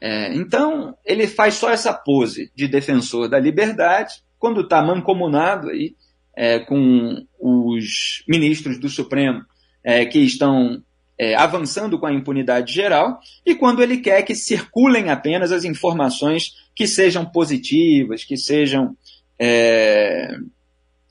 É, 0.00 0.34
então, 0.34 0.96
ele 1.04 1.26
faz 1.26 1.54
só 1.54 1.70
essa 1.70 1.92
pose 1.92 2.52
de 2.54 2.68
defensor 2.68 3.28
da 3.28 3.38
liberdade, 3.38 4.14
quando 4.38 4.62
está 4.62 4.82
mancomunado 4.82 5.70
aí, 5.70 5.94
é, 6.36 6.58
com 6.58 7.24
os 7.40 8.24
ministros 8.28 8.78
do 8.78 8.88
Supremo 8.88 9.42
é, 9.84 10.04
que 10.04 10.18
estão 10.18 10.82
é, 11.18 11.34
avançando 11.34 11.98
com 11.98 12.06
a 12.06 12.12
impunidade 12.12 12.72
geral, 12.72 13.20
e 13.44 13.54
quando 13.54 13.82
ele 13.82 13.98
quer 13.98 14.22
que 14.22 14.34
circulem 14.34 15.10
apenas 15.10 15.52
as 15.52 15.64
informações 15.64 16.54
que 16.74 16.86
sejam 16.86 17.24
positivas, 17.24 18.24
que 18.24 18.36
sejam 18.36 18.96
é, 19.38 20.36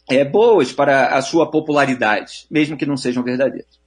é, 0.10 0.26
boas 0.26 0.72
para 0.72 1.16
a 1.16 1.22
sua 1.22 1.50
popularidade, 1.50 2.46
mesmo 2.50 2.78
que 2.78 2.86
não 2.86 2.98
sejam 2.98 3.24
verdadeiras. 3.24 3.80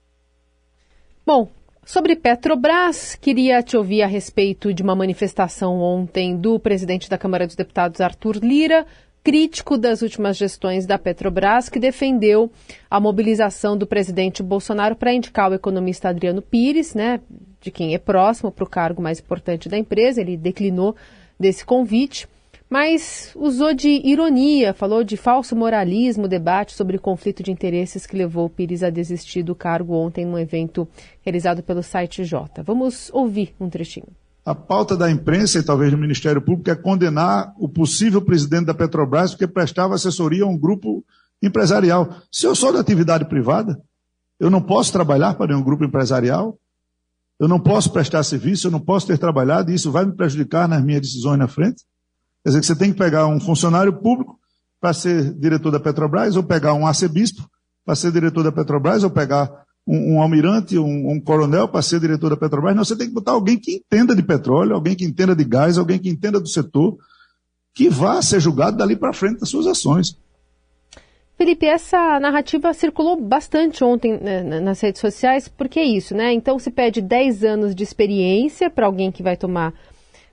Bom, 1.27 1.51
sobre 1.85 2.17
Petrobras, 2.17 3.15
queria 3.15 3.63
te 3.63 3.77
ouvir 3.77 4.03
a 4.03 4.07
respeito 4.07 4.73
de 4.73 4.83
uma 4.83 4.95
manifestação 4.95 5.81
ontem 5.81 6.37
do 6.37 6.59
presidente 6.59 7.11
da 7.11 7.19
Câmara 7.19 7.47
dos 7.47 7.57
Deputados, 7.57 8.01
Arthur 8.01 8.37
Lira, 8.37 8.87
crítico 9.25 9.79
das 9.79 10.03
últimas 10.03 10.37
gestões 10.37 10.85
da 10.85 10.99
Petrobras, 10.99 11.71
que 11.71 11.81
defendeu 11.81 12.53
a 12.91 13.01
mobilização 13.01 13.75
do 13.75 13.87
presidente 13.87 14.43
Bolsonaro 14.43 14.95
para 14.95 15.15
indicar 15.15 15.51
o 15.51 15.55
economista 15.55 16.11
Adriano 16.11 16.43
Pires, 16.43 16.95
né, 16.95 17.19
de 17.59 17.71
quem 17.71 17.95
é 17.95 17.99
próximo 17.99 18.53
para 18.53 18.65
o 18.65 18.69
cargo 18.69 19.01
mais 19.01 19.19
importante 19.19 19.67
da 19.67 19.79
empresa. 19.79 20.21
Ele 20.21 20.37
declinou 20.37 20.95
desse 21.41 21.65
convite, 21.65 22.29
mas 22.69 23.33
usou 23.35 23.73
de 23.73 23.89
ironia, 24.05 24.75
falou 24.75 25.03
de 25.03 25.17
falso 25.17 25.57
moralismo, 25.57 26.29
debate 26.29 26.75
sobre 26.75 26.99
conflito 26.99 27.43
de 27.43 27.51
interesses 27.51 28.07
que 28.07 28.19
levou 28.19 28.51
Pires 28.51 28.83
a 28.83 28.91
desistir 28.91 29.43
do 29.43 29.55
cargo 29.55 29.95
ontem 29.95 30.27
num 30.27 30.39
evento 30.39 30.87
realizado 31.23 31.63
pelo 31.63 31.83
site 31.83 32.25
J. 32.25 32.63
Vamos 32.63 33.11
ouvir 33.15 33.55
um 33.59 33.71
trechinho. 33.71 34.09
A 34.45 34.55
pauta 34.55 34.95
da 34.95 35.11
imprensa 35.11 35.59
e 35.59 35.63
talvez 35.63 35.91
do 35.91 35.97
Ministério 35.97 36.43
Público 36.43 36.71
é 36.71 36.75
condenar 36.75 37.55
o 37.59 37.67
possível 37.67 38.21
presidente 38.21 38.67
da 38.67 38.75
Petrobras 38.75 39.31
porque 39.31 39.47
prestava 39.47 39.95
assessoria 39.95 40.45
a 40.45 40.47
um 40.47 40.59
grupo 40.59 41.03
empresarial. 41.43 42.15
Se 42.31 42.47
eu 42.47 42.55
sou 42.55 42.71
da 42.71 42.81
atividade 42.81 43.25
privada, 43.27 43.81
eu 44.39 44.51
não 44.51 44.61
posso 44.61 44.93
trabalhar 44.93 45.35
para 45.35 45.57
um 45.57 45.63
grupo 45.63 45.85
empresarial, 45.85 46.59
eu 47.41 47.49
não 47.49 47.59
posso 47.59 47.91
prestar 47.91 48.23
serviço, 48.23 48.67
eu 48.67 48.71
não 48.71 48.81
posso 48.81 49.07
ter 49.07 49.17
trabalhado 49.17 49.71
e 49.71 49.75
isso 49.75 49.91
vai 49.91 50.05
me 50.05 50.13
prejudicar 50.13 50.69
nas 50.69 50.85
minhas 50.85 51.01
decisões 51.01 51.39
na 51.39 51.49
frente. 51.49 51.83
Quer 52.43 52.51
dizer 52.51 52.61
que 52.61 52.67
você 52.67 52.77
tem 52.77 52.93
que 52.93 52.99
pegar 52.99 53.27
um 53.27 53.41
funcionário 53.41 53.95
público 53.95 54.39
para 54.79 54.93
ser 54.93 55.33
diretor 55.35 55.71
da 55.71 55.81
Petrobras, 55.81 56.37
ou 56.37 56.43
pegar 56.43 56.75
um 56.75 56.87
arcebispo 56.87 57.49
para 57.83 57.95
ser 57.95 58.13
diretor 58.13 58.43
da 58.43 58.53
Petrobras, 58.53 59.03
ou 59.03 59.09
pegar 59.09 59.64
um, 59.87 60.15
um 60.15 60.23
almirante, 60.23 60.79
um, 60.79 61.11
um 61.11 61.21
coronel 61.21 61.69
para 61.69 61.83
ser 61.83 62.01
diretor 62.01 62.31
da 62.31 62.37
Petrobras. 62.37 62.75
Não, 62.75 62.85
você 62.85 62.97
tem 62.97 63.09
que 63.09 63.15
botar 63.15 63.33
alguém 63.33 63.59
que 63.59 63.75
entenda 63.77 64.15
de 64.15 64.23
petróleo, 64.23 64.75
alguém 64.75 64.95
que 64.95 65.05
entenda 65.05 65.35
de 65.35 65.45
gás, 65.45 65.79
alguém 65.79 65.99
que 65.99 66.09
entenda 66.09 66.41
do 66.41 66.49
setor, 66.49 66.97
que 67.75 67.89
vá 67.89 68.21
ser 68.23 68.41
julgado 68.41 68.77
dali 68.77 68.97
para 68.97 69.13
frente 69.13 69.41
das 69.41 69.49
suas 69.49 69.67
ações. 69.67 70.17
Felipe, 71.37 71.67
essa 71.67 72.21
narrativa 72.21 72.73
circulou 72.73 73.21
bastante 73.21 73.83
ontem 73.83 74.17
né, 74.19 74.61
nas 74.61 74.81
redes 74.81 75.01
sociais, 75.01 75.49
porque 75.49 75.81
é 75.81 75.85
isso, 75.85 76.15
né? 76.15 76.33
Então 76.33 76.59
se 76.61 76.71
pede 76.71 77.01
10 77.01 77.43
anos 77.43 77.75
de 77.75 77.83
experiência 77.83 78.71
para 78.71 78.87
alguém 78.87 79.11
que 79.11 79.23
vai 79.23 79.37
tomar 79.37 79.75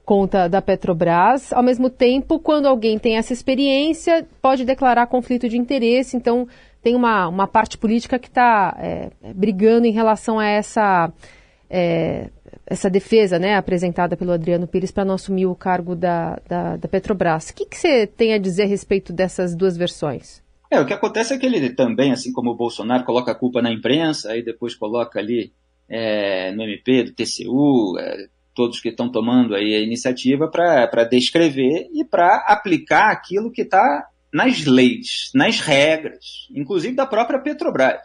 conta 0.05 0.47
da 0.47 0.61
Petrobras. 0.61 1.51
Ao 1.51 1.63
mesmo 1.63 1.89
tempo, 1.89 2.39
quando 2.39 2.67
alguém 2.67 2.99
tem 2.99 3.17
essa 3.17 3.33
experiência, 3.33 4.27
pode 4.41 4.63
declarar 4.63 5.07
conflito 5.07 5.49
de 5.49 5.57
interesse. 5.57 6.15
Então 6.15 6.47
tem 6.81 6.95
uma, 6.95 7.27
uma 7.27 7.47
parte 7.47 7.77
política 7.77 8.17
que 8.17 8.27
está 8.27 8.75
é, 8.79 9.11
brigando 9.33 9.85
em 9.85 9.91
relação 9.91 10.39
a 10.39 10.45
essa, 10.45 11.11
é, 11.69 12.29
essa 12.65 12.89
defesa 12.89 13.37
né, 13.37 13.55
apresentada 13.55 14.17
pelo 14.17 14.31
Adriano 14.31 14.67
Pires 14.67 14.91
para 14.91 15.05
não 15.05 15.15
assumir 15.15 15.45
o 15.45 15.55
cargo 15.55 15.95
da, 15.95 16.39
da, 16.47 16.77
da 16.77 16.87
Petrobras. 16.87 17.49
O 17.49 17.55
que, 17.55 17.67
você 17.71 18.07
tem 18.07 18.33
a 18.33 18.37
dizer 18.37 18.63
a 18.63 18.67
respeito 18.67 19.13
dessas 19.13 19.55
duas 19.55 19.77
versões? 19.77 20.41
É, 20.69 20.79
o 20.79 20.85
que 20.85 20.93
acontece 20.93 21.33
é 21.33 21.37
que 21.37 21.45
ele 21.45 21.69
também, 21.71 22.11
assim 22.11 22.31
como 22.31 22.51
o 22.51 22.55
Bolsonaro, 22.55 23.03
coloca 23.03 23.31
a 23.31 23.35
culpa 23.35 23.61
na 23.61 23.71
imprensa, 23.71 24.31
aí 24.31 24.41
depois 24.41 24.73
coloca 24.73 25.19
ali 25.19 25.51
é, 25.87 26.51
no 26.53 26.63
MP, 26.63 27.03
do 27.03 27.11
TCU, 27.11 27.99
é, 27.99 28.27
todos 28.55 28.79
que 28.79 28.89
estão 28.89 29.11
tomando 29.11 29.53
aí 29.53 29.75
a 29.75 29.81
iniciativa 29.81 30.47
para 30.49 31.03
descrever 31.03 31.89
e 31.93 32.03
para 32.05 32.45
aplicar 32.47 33.11
aquilo 33.11 33.51
que 33.51 33.61
está 33.61 34.07
nas 34.33 34.65
leis, 34.65 35.31
nas 35.33 35.59
regras, 35.59 36.47
inclusive 36.55 36.95
da 36.95 37.05
própria 37.05 37.39
Petrobras. 37.39 38.01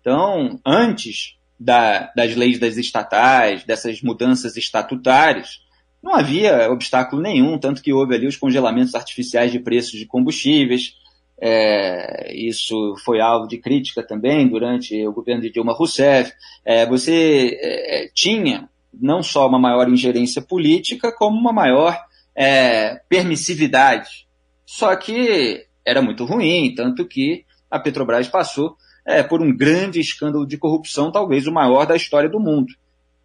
Então, 0.00 0.58
antes 0.64 1.36
da, 1.58 2.10
das 2.16 2.34
leis 2.34 2.58
das 2.58 2.76
estatais, 2.76 3.64
dessas 3.64 4.00
mudanças 4.00 4.56
estatutárias, 4.56 5.60
não 6.02 6.14
havia 6.14 6.70
obstáculo 6.70 7.20
nenhum, 7.20 7.58
tanto 7.58 7.82
que 7.82 7.92
houve 7.92 8.14
ali 8.14 8.26
os 8.26 8.36
congelamentos 8.36 8.94
artificiais 8.94 9.52
de 9.52 9.58
preços 9.58 9.98
de 9.98 10.06
combustíveis, 10.06 10.94
é, 11.40 12.34
isso 12.34 12.94
foi 13.02 13.20
alvo 13.20 13.48
de 13.48 13.56
crítica 13.56 14.02
também 14.02 14.46
durante 14.46 15.06
o 15.06 15.12
governo 15.12 15.40
de 15.40 15.50
Dilma 15.50 15.72
Rousseff. 15.72 16.32
É, 16.64 16.84
você 16.84 17.58
é, 17.62 18.10
tinha 18.14 18.68
não 18.92 19.22
só 19.22 19.48
uma 19.48 19.58
maior 19.58 19.88
ingerência 19.88 20.42
política, 20.42 21.10
como 21.10 21.38
uma 21.38 21.52
maior 21.52 21.98
é, 22.36 23.00
permissividade. 23.08 24.28
Só 24.72 24.94
que 24.94 25.66
era 25.84 26.00
muito 26.00 26.24
ruim, 26.24 26.72
tanto 26.76 27.04
que 27.04 27.44
a 27.68 27.76
Petrobras 27.80 28.28
passou 28.28 28.76
é, 29.04 29.20
por 29.20 29.42
um 29.42 29.52
grande 29.52 29.98
escândalo 29.98 30.46
de 30.46 30.56
corrupção, 30.56 31.10
talvez 31.10 31.48
o 31.48 31.52
maior 31.52 31.86
da 31.86 31.96
história 31.96 32.28
do 32.28 32.38
mundo. 32.38 32.72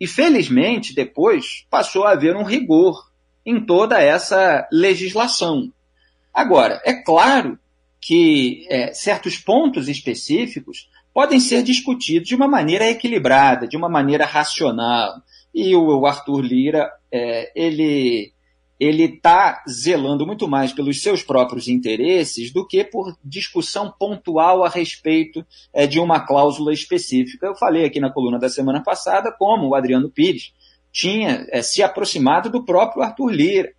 E 0.02 0.08
felizmente, 0.08 0.96
depois, 0.96 1.64
passou 1.70 2.04
a 2.04 2.14
haver 2.14 2.36
um 2.36 2.42
rigor 2.42 3.12
em 3.46 3.64
toda 3.64 4.02
essa 4.02 4.68
legislação. 4.72 5.72
Agora, 6.34 6.82
é 6.84 6.94
claro 6.94 7.60
que 8.02 8.66
é, 8.68 8.92
certos 8.92 9.38
pontos 9.38 9.88
específicos 9.88 10.90
podem 11.14 11.40
ser 11.40 11.62
discutidos 11.62 12.28
de 12.28 12.36
uma 12.36 12.48
maneira 12.48 12.90
equilibrada, 12.90 13.68
de 13.68 13.78
uma 13.78 13.88
maneira 13.88 14.26
racional. 14.26 15.22
E 15.54 15.76
o 15.76 16.08
Arthur 16.08 16.42
Lira, 16.42 16.92
é, 17.12 17.52
ele 17.56 18.34
ele 18.80 19.06
está 19.06 19.64
zelando 19.70 20.26
muito 20.26 20.48
mais 20.48 20.74
pelos 20.74 21.02
seus 21.02 21.24
próprios 21.24 21.68
interesses 21.68 22.52
do 22.52 22.68
que 22.68 22.84
por 22.84 23.16
discussão 23.24 23.94
pontual 23.98 24.64
a 24.64 24.70
respeito 24.70 25.46
é, 25.74 25.88
de 25.88 26.00
uma 26.00 26.20
cláusula 26.20 26.74
específica. 26.74 27.48
Eu 27.48 27.56
falei 27.56 27.86
aqui 27.86 28.00
na 28.00 28.12
coluna 28.12 28.38
da 28.38 28.50
semana 28.50 28.84
passada 28.84 29.32
como 29.32 29.70
o 29.70 29.76
Adriano 29.76 30.10
Pires 30.10 30.54
tinha 30.92 31.46
é, 31.50 31.62
se 31.62 31.82
aproximado 31.82 32.50
do 32.50 32.66
próprio 32.66 33.04
Arthur 33.04 33.30
Lira. 33.30 33.70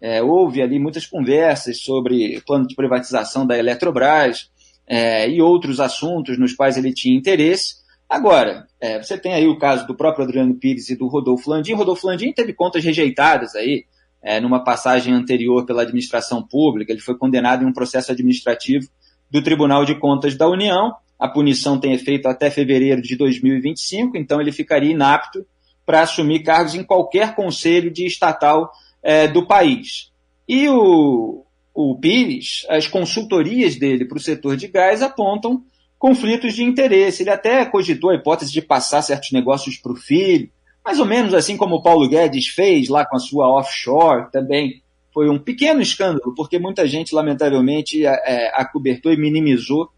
É, 0.00 0.22
houve 0.22 0.62
ali 0.62 0.78
muitas 0.78 1.04
conversas 1.04 1.82
sobre 1.82 2.40
plano 2.46 2.66
de 2.66 2.76
privatização 2.76 3.44
da 3.44 3.58
Eletrobras 3.58 4.48
é, 4.86 5.28
e 5.28 5.42
outros 5.42 5.80
assuntos 5.80 6.38
nos 6.38 6.54
quais 6.54 6.76
ele 6.76 6.92
tinha 6.92 7.16
interesse. 7.16 7.78
Agora, 8.08 8.66
é, 8.80 9.02
você 9.02 9.18
tem 9.18 9.34
aí 9.34 9.48
o 9.48 9.58
caso 9.58 9.86
do 9.86 9.96
próprio 9.96 10.24
Adriano 10.24 10.54
Pires 10.54 10.88
e 10.88 10.96
do 10.96 11.08
Rodolfo 11.08 11.50
Landim. 11.50 11.74
Rodolfo 11.74 12.06
Landim 12.06 12.32
teve 12.32 12.52
contas 12.52 12.84
rejeitadas 12.84 13.56
aí 13.56 13.84
é, 14.22 14.40
numa 14.40 14.62
passagem 14.62 15.14
anterior 15.14 15.64
pela 15.64 15.82
administração 15.82 16.42
pública. 16.42 16.92
Ele 16.92 17.00
foi 17.00 17.16
condenado 17.16 17.62
em 17.62 17.66
um 17.66 17.72
processo 17.72 18.12
administrativo 18.12 18.88
do 19.30 19.42
Tribunal 19.42 19.84
de 19.84 19.94
Contas 19.94 20.36
da 20.36 20.48
União. 20.48 20.94
A 21.18 21.28
punição 21.28 21.78
tem 21.78 21.92
efeito 21.92 22.28
até 22.28 22.50
fevereiro 22.50 23.02
de 23.02 23.16
2025, 23.16 24.16
então 24.16 24.40
ele 24.40 24.52
ficaria 24.52 24.92
inapto 24.92 25.44
para 25.84 26.02
assumir 26.02 26.42
cargos 26.42 26.74
em 26.74 26.84
qualquer 26.84 27.34
conselho 27.34 27.90
de 27.90 28.06
estatal 28.06 28.70
é, 29.02 29.26
do 29.26 29.46
país. 29.46 30.12
E 30.46 30.68
o, 30.68 31.44
o 31.74 31.98
Pires, 31.98 32.66
as 32.68 32.86
consultorias 32.86 33.76
dele 33.76 34.04
para 34.04 34.18
o 34.18 34.20
setor 34.20 34.56
de 34.56 34.68
gás 34.68 35.02
apontam 35.02 35.62
conflitos 35.98 36.54
de 36.54 36.62
interesse. 36.62 37.22
Ele 37.22 37.30
até 37.30 37.64
cogitou 37.64 38.10
a 38.10 38.14
hipótese 38.14 38.52
de 38.52 38.62
passar 38.62 39.02
certos 39.02 39.32
negócios 39.32 39.76
para 39.76 39.92
o 39.92 39.96
filho, 39.96 40.50
mais 40.88 40.98
ou 40.98 41.04
menos 41.04 41.34
assim 41.34 41.54
como 41.54 41.76
o 41.76 41.82
Paulo 41.82 42.08
Guedes 42.08 42.46
fez 42.48 42.88
lá 42.88 43.04
com 43.04 43.14
a 43.14 43.20
sua 43.20 43.46
offshore 43.46 44.30
também. 44.32 44.82
Foi 45.12 45.28
um 45.28 45.38
pequeno 45.38 45.82
escândalo, 45.82 46.34
porque 46.34 46.58
muita 46.58 46.88
gente, 46.88 47.14
lamentavelmente, 47.14 48.06
é, 48.06 48.50
acobertou 48.54 49.12
e 49.12 49.16
minimizou, 49.18 49.90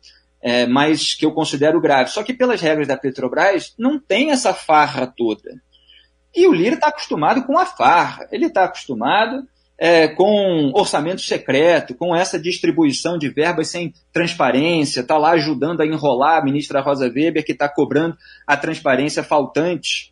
é, 0.42 0.66
mas 0.66 1.14
que 1.14 1.24
eu 1.24 1.30
considero 1.30 1.80
grave. 1.80 2.10
Só 2.10 2.24
que, 2.24 2.34
pelas 2.34 2.60
regras 2.60 2.88
da 2.88 2.96
Petrobras, 2.96 3.72
não 3.78 4.00
tem 4.00 4.32
essa 4.32 4.52
farra 4.52 5.06
toda. 5.06 5.62
E 6.34 6.48
o 6.48 6.52
Lira 6.52 6.74
está 6.74 6.88
acostumado 6.88 7.44
com 7.44 7.56
a 7.56 7.66
farra, 7.66 8.26
ele 8.32 8.46
está 8.46 8.64
acostumado 8.64 9.46
é, 9.78 10.08
com 10.08 10.72
orçamento 10.74 11.20
secreto, 11.20 11.94
com 11.94 12.16
essa 12.16 12.36
distribuição 12.36 13.16
de 13.16 13.28
verbas 13.28 13.68
sem 13.68 13.94
transparência, 14.12 15.02
está 15.02 15.16
lá 15.16 15.30
ajudando 15.30 15.82
a 15.82 15.86
enrolar 15.86 16.38
a 16.38 16.44
ministra 16.44 16.80
Rosa 16.80 17.04
Weber, 17.04 17.44
que 17.44 17.52
está 17.52 17.68
cobrando 17.68 18.16
a 18.44 18.56
transparência 18.56 19.22
faltante. 19.22 20.09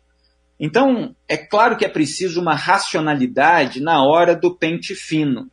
Então, 0.59 1.15
é 1.27 1.37
claro 1.37 1.77
que 1.77 1.85
é 1.85 1.89
preciso 1.89 2.41
uma 2.41 2.53
racionalidade 2.53 3.81
na 3.81 4.03
hora 4.03 4.35
do 4.35 4.53
pente 4.53 4.93
fino, 4.93 5.49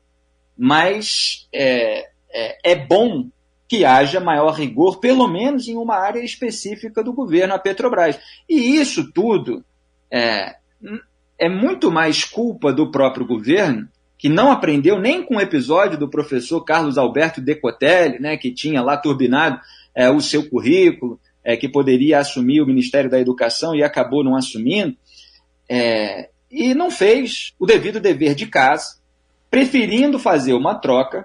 mas 0.59 1.47
é, 1.53 2.09
é, 2.29 2.73
é 2.73 2.75
bom 2.75 3.29
que 3.69 3.85
haja 3.85 4.21
maior 4.21 4.53
rigor, 4.53 4.99
pelo 4.99 5.29
menos 5.29 5.69
em 5.69 5.77
uma 5.77 5.97
área 5.97 6.21
específica 6.21 7.03
do 7.03 7.13
governo, 7.13 7.55
a 7.55 7.59
Petrobras. 7.59 8.19
E 8.49 8.77
isso 8.79 9.13
tudo 9.13 9.65
é, 10.11 10.57
é 11.39 11.49
muito 11.49 11.91
mais 11.91 12.25
culpa 12.25 12.73
do 12.73 12.91
próprio 12.91 13.27
governo, 13.27 13.89
que 14.19 14.29
não 14.29 14.51
aprendeu 14.51 14.99
nem 14.99 15.23
com 15.23 15.37
o 15.37 15.41
episódio 15.41 15.99
do 15.99 16.09
professor 16.09 16.65
Carlos 16.65 16.97
Alberto 16.97 17.41
Decotelli, 17.41 18.19
né, 18.19 18.37
que 18.37 18.53
tinha 18.53 18.83
lá 18.83 18.97
turbinado 18.97 19.61
é, 19.95 20.09
o 20.11 20.21
seu 20.21 20.49
currículo, 20.49 21.21
é, 21.47 21.57
que 21.57 21.69
poderia 21.69 22.19
assumir 22.19 22.61
o 22.61 22.67
Ministério 22.67 23.09
da 23.09 23.21
Educação 23.21 23.73
e 23.73 23.81
acabou 23.81 24.25
não 24.25 24.35
assumindo, 24.35 24.97
é, 25.71 26.29
e 26.51 26.75
não 26.75 26.91
fez 26.91 27.55
o 27.57 27.65
devido 27.65 28.01
dever 28.01 28.35
de 28.35 28.47
casa, 28.47 28.97
preferindo 29.49 30.19
fazer 30.19 30.55
uma 30.55 30.75
troca 30.75 31.25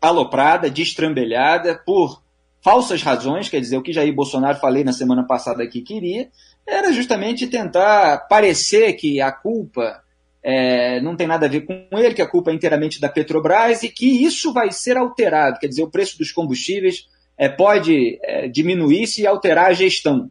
aloprada, 0.00 0.70
destrambelhada, 0.70 1.82
por 1.84 2.22
falsas 2.62 3.02
razões, 3.02 3.48
quer 3.48 3.60
dizer, 3.60 3.76
o 3.76 3.82
que 3.82 3.92
Jair 3.92 4.14
Bolsonaro 4.14 4.60
falei 4.60 4.84
na 4.84 4.92
semana 4.92 5.26
passada 5.26 5.66
que 5.66 5.82
queria, 5.82 6.28
era 6.64 6.92
justamente 6.92 7.48
tentar 7.48 8.28
parecer 8.28 8.92
que 8.92 9.20
a 9.20 9.32
culpa 9.32 10.00
é, 10.40 11.00
não 11.00 11.16
tem 11.16 11.26
nada 11.26 11.46
a 11.46 11.48
ver 11.48 11.62
com 11.62 11.88
ele, 11.90 12.14
que 12.14 12.22
a 12.22 12.28
culpa 12.28 12.52
é 12.52 12.54
inteiramente 12.54 13.00
da 13.00 13.08
Petrobras 13.08 13.82
e 13.82 13.88
que 13.88 14.24
isso 14.24 14.52
vai 14.52 14.70
ser 14.70 14.96
alterado. 14.96 15.58
Quer 15.58 15.66
dizer, 15.66 15.82
o 15.82 15.90
preço 15.90 16.16
dos 16.16 16.30
combustíveis 16.30 17.08
é, 17.38 17.48
pode 17.48 18.18
é, 18.22 18.48
diminuir 18.48 19.06
se 19.06 19.26
alterar 19.26 19.66
a 19.66 19.72
gestão. 19.72 20.30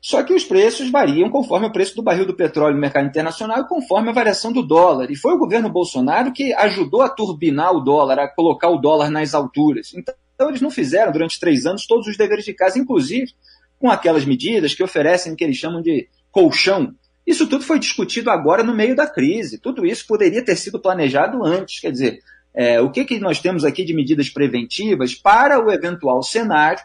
Só 0.00 0.22
que 0.22 0.32
os 0.32 0.44
preços 0.44 0.90
variam 0.90 1.28
conforme 1.28 1.66
o 1.66 1.72
preço 1.72 1.94
do 1.96 2.02
barril 2.02 2.24
do 2.24 2.34
petróleo 2.34 2.74
no 2.74 2.80
mercado 2.80 3.06
internacional 3.06 3.60
e 3.60 3.68
conforme 3.68 4.10
a 4.10 4.12
variação 4.12 4.52
do 4.52 4.62
dólar. 4.62 5.10
E 5.10 5.16
foi 5.16 5.34
o 5.34 5.38
governo 5.38 5.68
Bolsonaro 5.68 6.32
que 6.32 6.52
ajudou 6.54 7.02
a 7.02 7.08
turbinar 7.08 7.72
o 7.72 7.80
dólar, 7.80 8.18
a 8.18 8.28
colocar 8.28 8.68
o 8.68 8.78
dólar 8.78 9.10
nas 9.10 9.34
alturas. 9.34 9.92
Então, 9.94 10.48
eles 10.48 10.60
não 10.60 10.70
fizeram 10.70 11.10
durante 11.10 11.40
três 11.40 11.66
anos 11.66 11.86
todos 11.86 12.06
os 12.06 12.16
deveres 12.16 12.44
de 12.44 12.54
casa, 12.54 12.78
inclusive 12.78 13.32
com 13.78 13.90
aquelas 13.90 14.24
medidas 14.24 14.74
que 14.74 14.82
oferecem 14.82 15.32
o 15.32 15.36
que 15.36 15.44
eles 15.44 15.56
chamam 15.56 15.82
de 15.82 16.08
colchão. 16.30 16.94
Isso 17.26 17.46
tudo 17.46 17.64
foi 17.64 17.78
discutido 17.78 18.30
agora 18.30 18.62
no 18.62 18.74
meio 18.74 18.96
da 18.96 19.06
crise. 19.06 19.58
Tudo 19.58 19.84
isso 19.84 20.06
poderia 20.06 20.44
ter 20.44 20.56
sido 20.56 20.80
planejado 20.80 21.44
antes. 21.44 21.80
Quer 21.80 21.92
dizer, 21.92 22.20
é, 22.54 22.80
o 22.80 22.90
que, 22.90 23.04
que 23.04 23.18
nós 23.18 23.40
temos 23.40 23.64
aqui 23.64 23.84
de 23.84 23.94
medidas 23.94 24.28
preventivas 24.28 25.14
para 25.14 25.64
o 25.64 25.70
eventual 25.70 26.22
cenário 26.22 26.82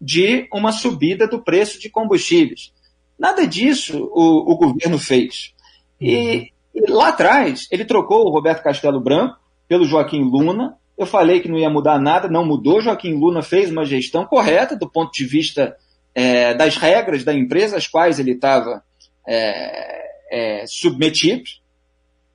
de 0.00 0.46
uma 0.52 0.72
subida 0.72 1.26
do 1.26 1.42
preço 1.42 1.80
de 1.80 1.88
combustíveis? 1.88 2.72
Nada 3.18 3.46
disso 3.46 4.10
o, 4.12 4.52
o 4.52 4.56
governo 4.56 4.98
fez. 4.98 5.54
E, 6.00 6.52
e 6.74 6.90
lá 6.90 7.08
atrás, 7.08 7.66
ele 7.70 7.84
trocou 7.84 8.26
o 8.26 8.30
Roberto 8.30 8.62
Castelo 8.62 9.00
Branco 9.00 9.38
pelo 9.66 9.84
Joaquim 9.84 10.22
Luna, 10.22 10.76
Eu 10.96 11.06
falei 11.06 11.40
que 11.40 11.48
não 11.48 11.58
ia 11.58 11.68
mudar 11.68 11.98
nada, 11.98 12.28
não 12.28 12.44
mudou. 12.44 12.80
Joaquim 12.80 13.14
Luna 13.14 13.42
fez 13.42 13.70
uma 13.70 13.84
gestão 13.84 14.24
correta 14.24 14.76
do 14.76 14.88
ponto 14.88 15.12
de 15.12 15.26
vista 15.26 15.76
é, 16.14 16.54
das 16.54 16.76
regras 16.76 17.24
da 17.24 17.34
empresa 17.34 17.76
às 17.76 17.86
quais 17.86 18.18
ele 18.18 18.32
estava 18.32 18.82
é, 19.26 20.06
é, 20.30 20.66
submetido. 20.66 21.44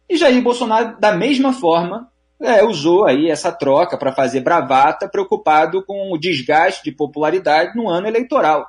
E 0.10 0.18
Jair 0.18 0.42
Bolsonaro, 0.42 1.00
da 1.00 1.14
mesma 1.14 1.54
forma, 1.54 2.11
é, 2.42 2.64
usou 2.64 3.06
aí 3.06 3.30
essa 3.30 3.52
troca 3.52 3.98
para 3.98 4.12
fazer 4.12 4.42
bravata, 4.42 5.08
preocupado 5.08 5.84
com 5.86 6.12
o 6.12 6.18
desgaste 6.18 6.84
de 6.84 6.92
popularidade 6.92 7.76
no 7.76 7.90
ano 7.90 8.08
eleitoral. 8.08 8.68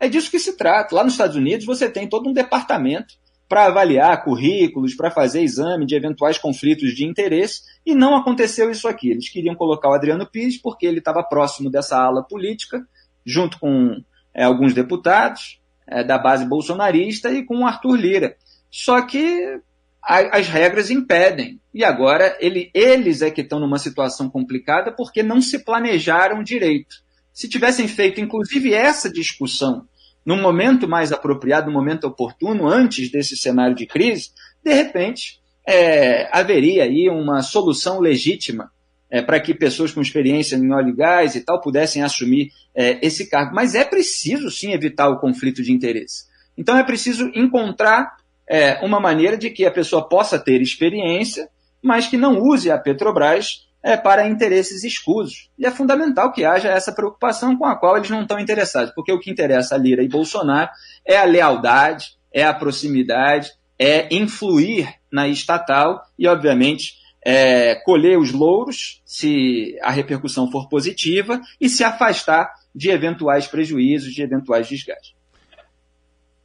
É 0.00 0.08
disso 0.08 0.30
que 0.30 0.38
se 0.38 0.56
trata. 0.56 0.94
Lá 0.94 1.04
nos 1.04 1.12
Estados 1.14 1.36
Unidos 1.36 1.66
você 1.66 1.88
tem 1.88 2.08
todo 2.08 2.28
um 2.28 2.32
departamento 2.32 3.14
para 3.48 3.66
avaliar 3.66 4.24
currículos, 4.24 4.94
para 4.94 5.10
fazer 5.10 5.42
exame 5.42 5.84
de 5.84 5.94
eventuais 5.94 6.38
conflitos 6.38 6.94
de 6.94 7.04
interesse, 7.04 7.60
e 7.84 7.94
não 7.94 8.16
aconteceu 8.16 8.70
isso 8.70 8.88
aqui. 8.88 9.10
Eles 9.10 9.28
queriam 9.28 9.54
colocar 9.54 9.90
o 9.90 9.92
Adriano 9.92 10.26
Pires 10.26 10.56
porque 10.56 10.86
ele 10.86 11.00
estava 11.00 11.22
próximo 11.22 11.70
dessa 11.70 11.98
ala 11.98 12.22
política, 12.22 12.82
junto 13.26 13.58
com 13.60 14.02
é, 14.32 14.44
alguns 14.44 14.72
deputados 14.72 15.60
é, 15.86 16.02
da 16.02 16.16
base 16.16 16.46
bolsonarista 16.46 17.30
e 17.30 17.44
com 17.44 17.58
o 17.58 17.66
Arthur 17.66 17.94
Lira. 17.94 18.36
Só 18.70 19.02
que 19.02 19.60
as 20.02 20.48
regras 20.48 20.90
impedem. 20.90 21.60
E 21.72 21.84
agora 21.84 22.36
ele, 22.40 22.70
eles 22.74 23.22
é 23.22 23.30
que 23.30 23.40
estão 23.40 23.60
numa 23.60 23.78
situação 23.78 24.28
complicada 24.28 24.92
porque 24.92 25.22
não 25.22 25.40
se 25.40 25.60
planejaram 25.60 26.42
direito. 26.42 26.96
Se 27.32 27.48
tivessem 27.48 27.88
feito, 27.88 28.20
inclusive, 28.20 28.74
essa 28.74 29.10
discussão 29.10 29.86
num 30.24 30.40
momento 30.40 30.88
mais 30.88 31.12
apropriado, 31.12 31.66
num 31.66 31.72
momento 31.72 32.04
oportuno, 32.06 32.68
antes 32.68 33.10
desse 33.10 33.36
cenário 33.36 33.74
de 33.74 33.86
crise, 33.86 34.30
de 34.62 34.72
repente 34.72 35.40
é, 35.66 36.28
haveria 36.36 36.84
aí 36.84 37.08
uma 37.08 37.42
solução 37.42 38.00
legítima 38.00 38.70
é, 39.10 39.20
para 39.20 39.40
que 39.40 39.54
pessoas 39.54 39.92
com 39.92 40.00
experiência 40.00 40.56
em 40.56 40.72
óleo 40.72 40.90
e 40.90 40.96
gás 40.96 41.34
e 41.34 41.40
tal 41.40 41.60
pudessem 41.60 42.02
assumir 42.02 42.50
é, 42.74 42.98
esse 43.04 43.28
cargo. 43.28 43.54
Mas 43.54 43.74
é 43.74 43.84
preciso 43.84 44.50
sim 44.50 44.72
evitar 44.72 45.08
o 45.08 45.18
conflito 45.18 45.62
de 45.62 45.72
interesse. 45.72 46.24
Então 46.56 46.76
é 46.76 46.82
preciso 46.82 47.30
encontrar 47.34 48.16
é, 48.52 48.78
uma 48.82 49.00
maneira 49.00 49.34
de 49.34 49.48
que 49.48 49.64
a 49.64 49.70
pessoa 49.70 50.06
possa 50.06 50.38
ter 50.38 50.60
experiência, 50.60 51.48
mas 51.82 52.06
que 52.06 52.18
não 52.18 52.38
use 52.38 52.70
a 52.70 52.76
Petrobras 52.76 53.66
é, 53.82 53.96
para 53.96 54.28
interesses 54.28 54.84
escusos. 54.84 55.48
E 55.58 55.64
é 55.64 55.70
fundamental 55.70 56.30
que 56.30 56.44
haja 56.44 56.68
essa 56.68 56.92
preocupação 56.92 57.56
com 57.56 57.64
a 57.64 57.74
qual 57.74 57.96
eles 57.96 58.10
não 58.10 58.20
estão 58.20 58.38
interessados, 58.38 58.92
porque 58.94 59.10
o 59.10 59.18
que 59.18 59.30
interessa 59.30 59.74
a 59.74 59.78
Lira 59.78 60.02
e 60.02 60.08
Bolsonaro 60.08 60.68
é 61.02 61.16
a 61.16 61.24
lealdade, 61.24 62.08
é 62.30 62.44
a 62.44 62.52
proximidade, 62.52 63.50
é 63.78 64.14
influir 64.14 64.86
na 65.10 65.26
estatal 65.26 66.02
e, 66.18 66.28
obviamente, 66.28 66.96
é, 67.24 67.76
colher 67.76 68.18
os 68.18 68.32
louros, 68.32 69.00
se 69.06 69.78
a 69.80 69.90
repercussão 69.90 70.50
for 70.50 70.68
positiva, 70.68 71.40
e 71.58 71.70
se 71.70 71.82
afastar 71.82 72.52
de 72.74 72.90
eventuais 72.90 73.46
prejuízos, 73.46 74.12
de 74.12 74.20
eventuais 74.20 74.68
desgastes. 74.68 75.21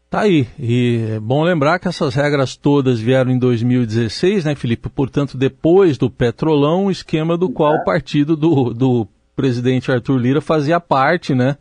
Tá 0.10 0.22
aí. 0.22 0.48
E 0.58 1.06
é 1.16 1.20
bom 1.20 1.44
lembrar 1.44 1.80
que 1.80 1.88
essas 1.88 2.16
regras 2.16 2.56
todas 2.56 3.00
vieram 3.00 3.30
em 3.30 3.38
2016, 3.38 4.46
né, 4.46 4.56
Felipe? 4.56 4.90
Portanto, 4.90 5.38
depois 5.38 5.98
do 5.98 6.10
Petrolão, 6.10 6.90
esquema 6.90 7.38
do 7.38 7.50
qual 7.50 7.76
o 7.76 7.84
partido 7.84 8.36
do, 8.38 8.74
do 8.74 9.08
presidente 9.36 9.92
Arthur 9.92 10.18
Lira 10.18 10.42
fazia 10.42 10.80
parte, 10.80 11.36
né? 11.36 11.58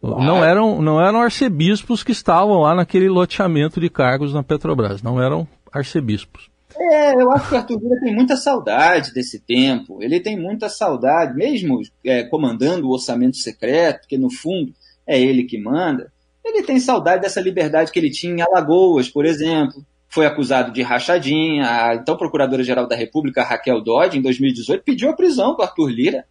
Não 0.00 0.44
eram, 0.44 0.80
não 0.80 1.00
eram 1.00 1.20
arcebispos 1.20 2.04
que 2.04 2.12
estavam 2.12 2.60
lá 2.60 2.72
naquele 2.72 3.08
loteamento 3.08 3.80
de 3.80 3.90
cargos 3.90 4.32
na 4.32 4.44
Petrobras, 4.44 5.02
não 5.02 5.20
eram 5.20 5.46
arcebispos. 5.72 6.48
É, 6.78 7.20
eu 7.20 7.32
acho 7.32 7.48
que 7.48 7.54
o 7.54 7.58
Arthur 7.58 7.80
Lira 7.80 8.00
tem 8.00 8.14
muita 8.14 8.36
saudade 8.36 9.12
desse 9.12 9.40
tempo. 9.40 10.00
Ele 10.00 10.20
tem 10.20 10.38
muita 10.38 10.68
saudade, 10.68 11.34
mesmo 11.34 11.80
é, 12.04 12.22
comandando 12.24 12.86
o 12.86 12.92
orçamento 12.92 13.36
secreto, 13.36 14.06
que 14.06 14.16
no 14.16 14.30
fundo 14.30 14.72
é 15.04 15.20
ele 15.20 15.42
que 15.42 15.60
manda. 15.60 16.12
Ele 16.48 16.62
tem 16.62 16.80
saudade 16.80 17.22
dessa 17.22 17.40
liberdade 17.40 17.92
que 17.92 17.98
ele 17.98 18.10
tinha 18.10 18.34
em 18.34 18.40
Alagoas, 18.40 19.08
por 19.08 19.24
exemplo. 19.24 19.84
Foi 20.08 20.24
acusado 20.24 20.72
de 20.72 20.82
rachadinha. 20.82 21.66
A 21.68 21.94
então 21.94 22.16
Procuradora-Geral 22.16 22.86
da 22.86 22.96
República, 22.96 23.44
Raquel 23.44 23.82
Dodge, 23.82 24.18
em 24.18 24.22
2018, 24.22 24.82
pediu 24.82 25.10
a 25.10 25.12
prisão 25.12 25.54
do 25.54 25.62
Arthur 25.62 25.88
Lira. 25.88 26.24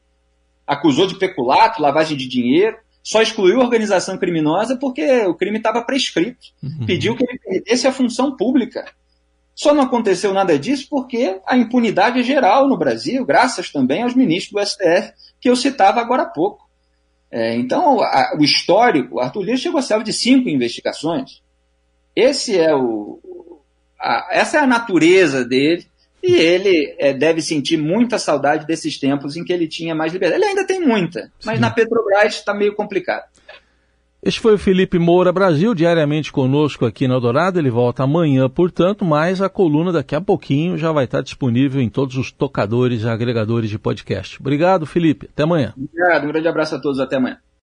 Acusou 0.65 1.07
de 1.07 1.15
peculato, 1.15 1.81
lavagem 1.81 2.17
de 2.17 2.27
dinheiro. 2.27 2.77
Só 3.03 3.21
excluiu 3.21 3.61
a 3.61 3.63
organização 3.63 4.17
criminosa 4.17 4.75
porque 4.75 5.25
o 5.25 5.35
crime 5.35 5.57
estava 5.57 5.81
prescrito. 5.81 6.47
Uhum. 6.61 6.85
Pediu 6.85 7.15
que 7.15 7.23
ele 7.23 7.39
perdesse 7.39 7.87
a 7.87 7.91
função 7.93 8.35
pública. 8.35 8.85
Só 9.55 9.73
não 9.73 9.83
aconteceu 9.83 10.33
nada 10.33 10.57
disso 10.59 10.87
porque 10.89 11.39
a 11.47 11.57
impunidade 11.57 12.19
é 12.19 12.23
geral 12.23 12.67
no 12.67 12.77
Brasil, 12.77 13.25
graças 13.25 13.71
também 13.71 14.03
aos 14.03 14.13
ministros 14.13 14.53
do 14.53 14.67
STF 14.67 15.13
que 15.39 15.49
eu 15.49 15.55
citava 15.55 15.99
agora 15.99 16.23
há 16.23 16.27
pouco. 16.27 16.66
É, 17.31 17.55
então, 17.55 17.99
a, 18.01 18.35
o 18.39 18.43
histórico, 18.43 19.19
Arthur 19.19 19.43
Lira 19.43 19.57
chegou 19.57 19.79
a 19.79 19.83
ser 19.83 20.01
de 20.03 20.13
cinco 20.13 20.49
investigações. 20.49 21.41
Esse 22.15 22.57
é 22.57 22.73
o, 22.73 23.19
a, 23.99 24.27
essa 24.31 24.57
é 24.57 24.59
a 24.61 24.67
natureza 24.67 25.43
dele 25.43 25.85
e 26.23 26.35
ele 26.35 26.95
é, 26.97 27.13
deve 27.13 27.41
sentir 27.41 27.77
muita 27.77 28.17
saudade 28.17 28.65
desses 28.65 28.97
tempos 28.99 29.35
em 29.35 29.43
que 29.43 29.53
ele 29.53 29.67
tinha 29.67 29.93
mais 29.93 30.13
liberdade. 30.13 30.41
Ele 30.41 30.49
ainda 30.49 30.65
tem 30.65 30.79
muita, 30.79 31.31
mas 31.45 31.55
Sim. 31.55 31.61
na 31.61 31.69
Petrobras 31.69 32.35
está 32.35 32.53
meio 32.53 32.75
complicado. 32.75 33.25
Este 34.21 34.39
foi 34.39 34.55
o 34.55 34.57
Felipe 34.57 34.97
Moura 34.97 35.31
Brasil, 35.31 35.75
diariamente 35.75 36.31
conosco 36.31 36.85
aqui 36.85 37.07
no 37.07 37.19
Dourado. 37.19 37.59
Ele 37.59 37.69
volta 37.69 38.03
amanhã, 38.03 38.49
portanto, 38.49 39.05
mas 39.05 39.41
a 39.41 39.47
coluna 39.47 39.91
daqui 39.91 40.15
a 40.15 40.21
pouquinho 40.21 40.77
já 40.77 40.91
vai 40.91 41.05
estar 41.05 41.21
disponível 41.21 41.81
em 41.81 41.89
todos 41.89 42.17
os 42.17 42.31
tocadores 42.31 43.03
e 43.03 43.07
agregadores 43.07 43.69
de 43.69 43.77
podcast. 43.77 44.39
Obrigado, 44.39 44.85
Felipe. 44.85 45.29
Até 45.31 45.43
amanhã. 45.43 45.73
Obrigado. 45.77 46.25
Um 46.25 46.27
grande 46.27 46.47
abraço 46.47 46.75
a 46.75 46.79
todos. 46.81 46.99
Até 46.99 47.17
amanhã. 47.17 47.37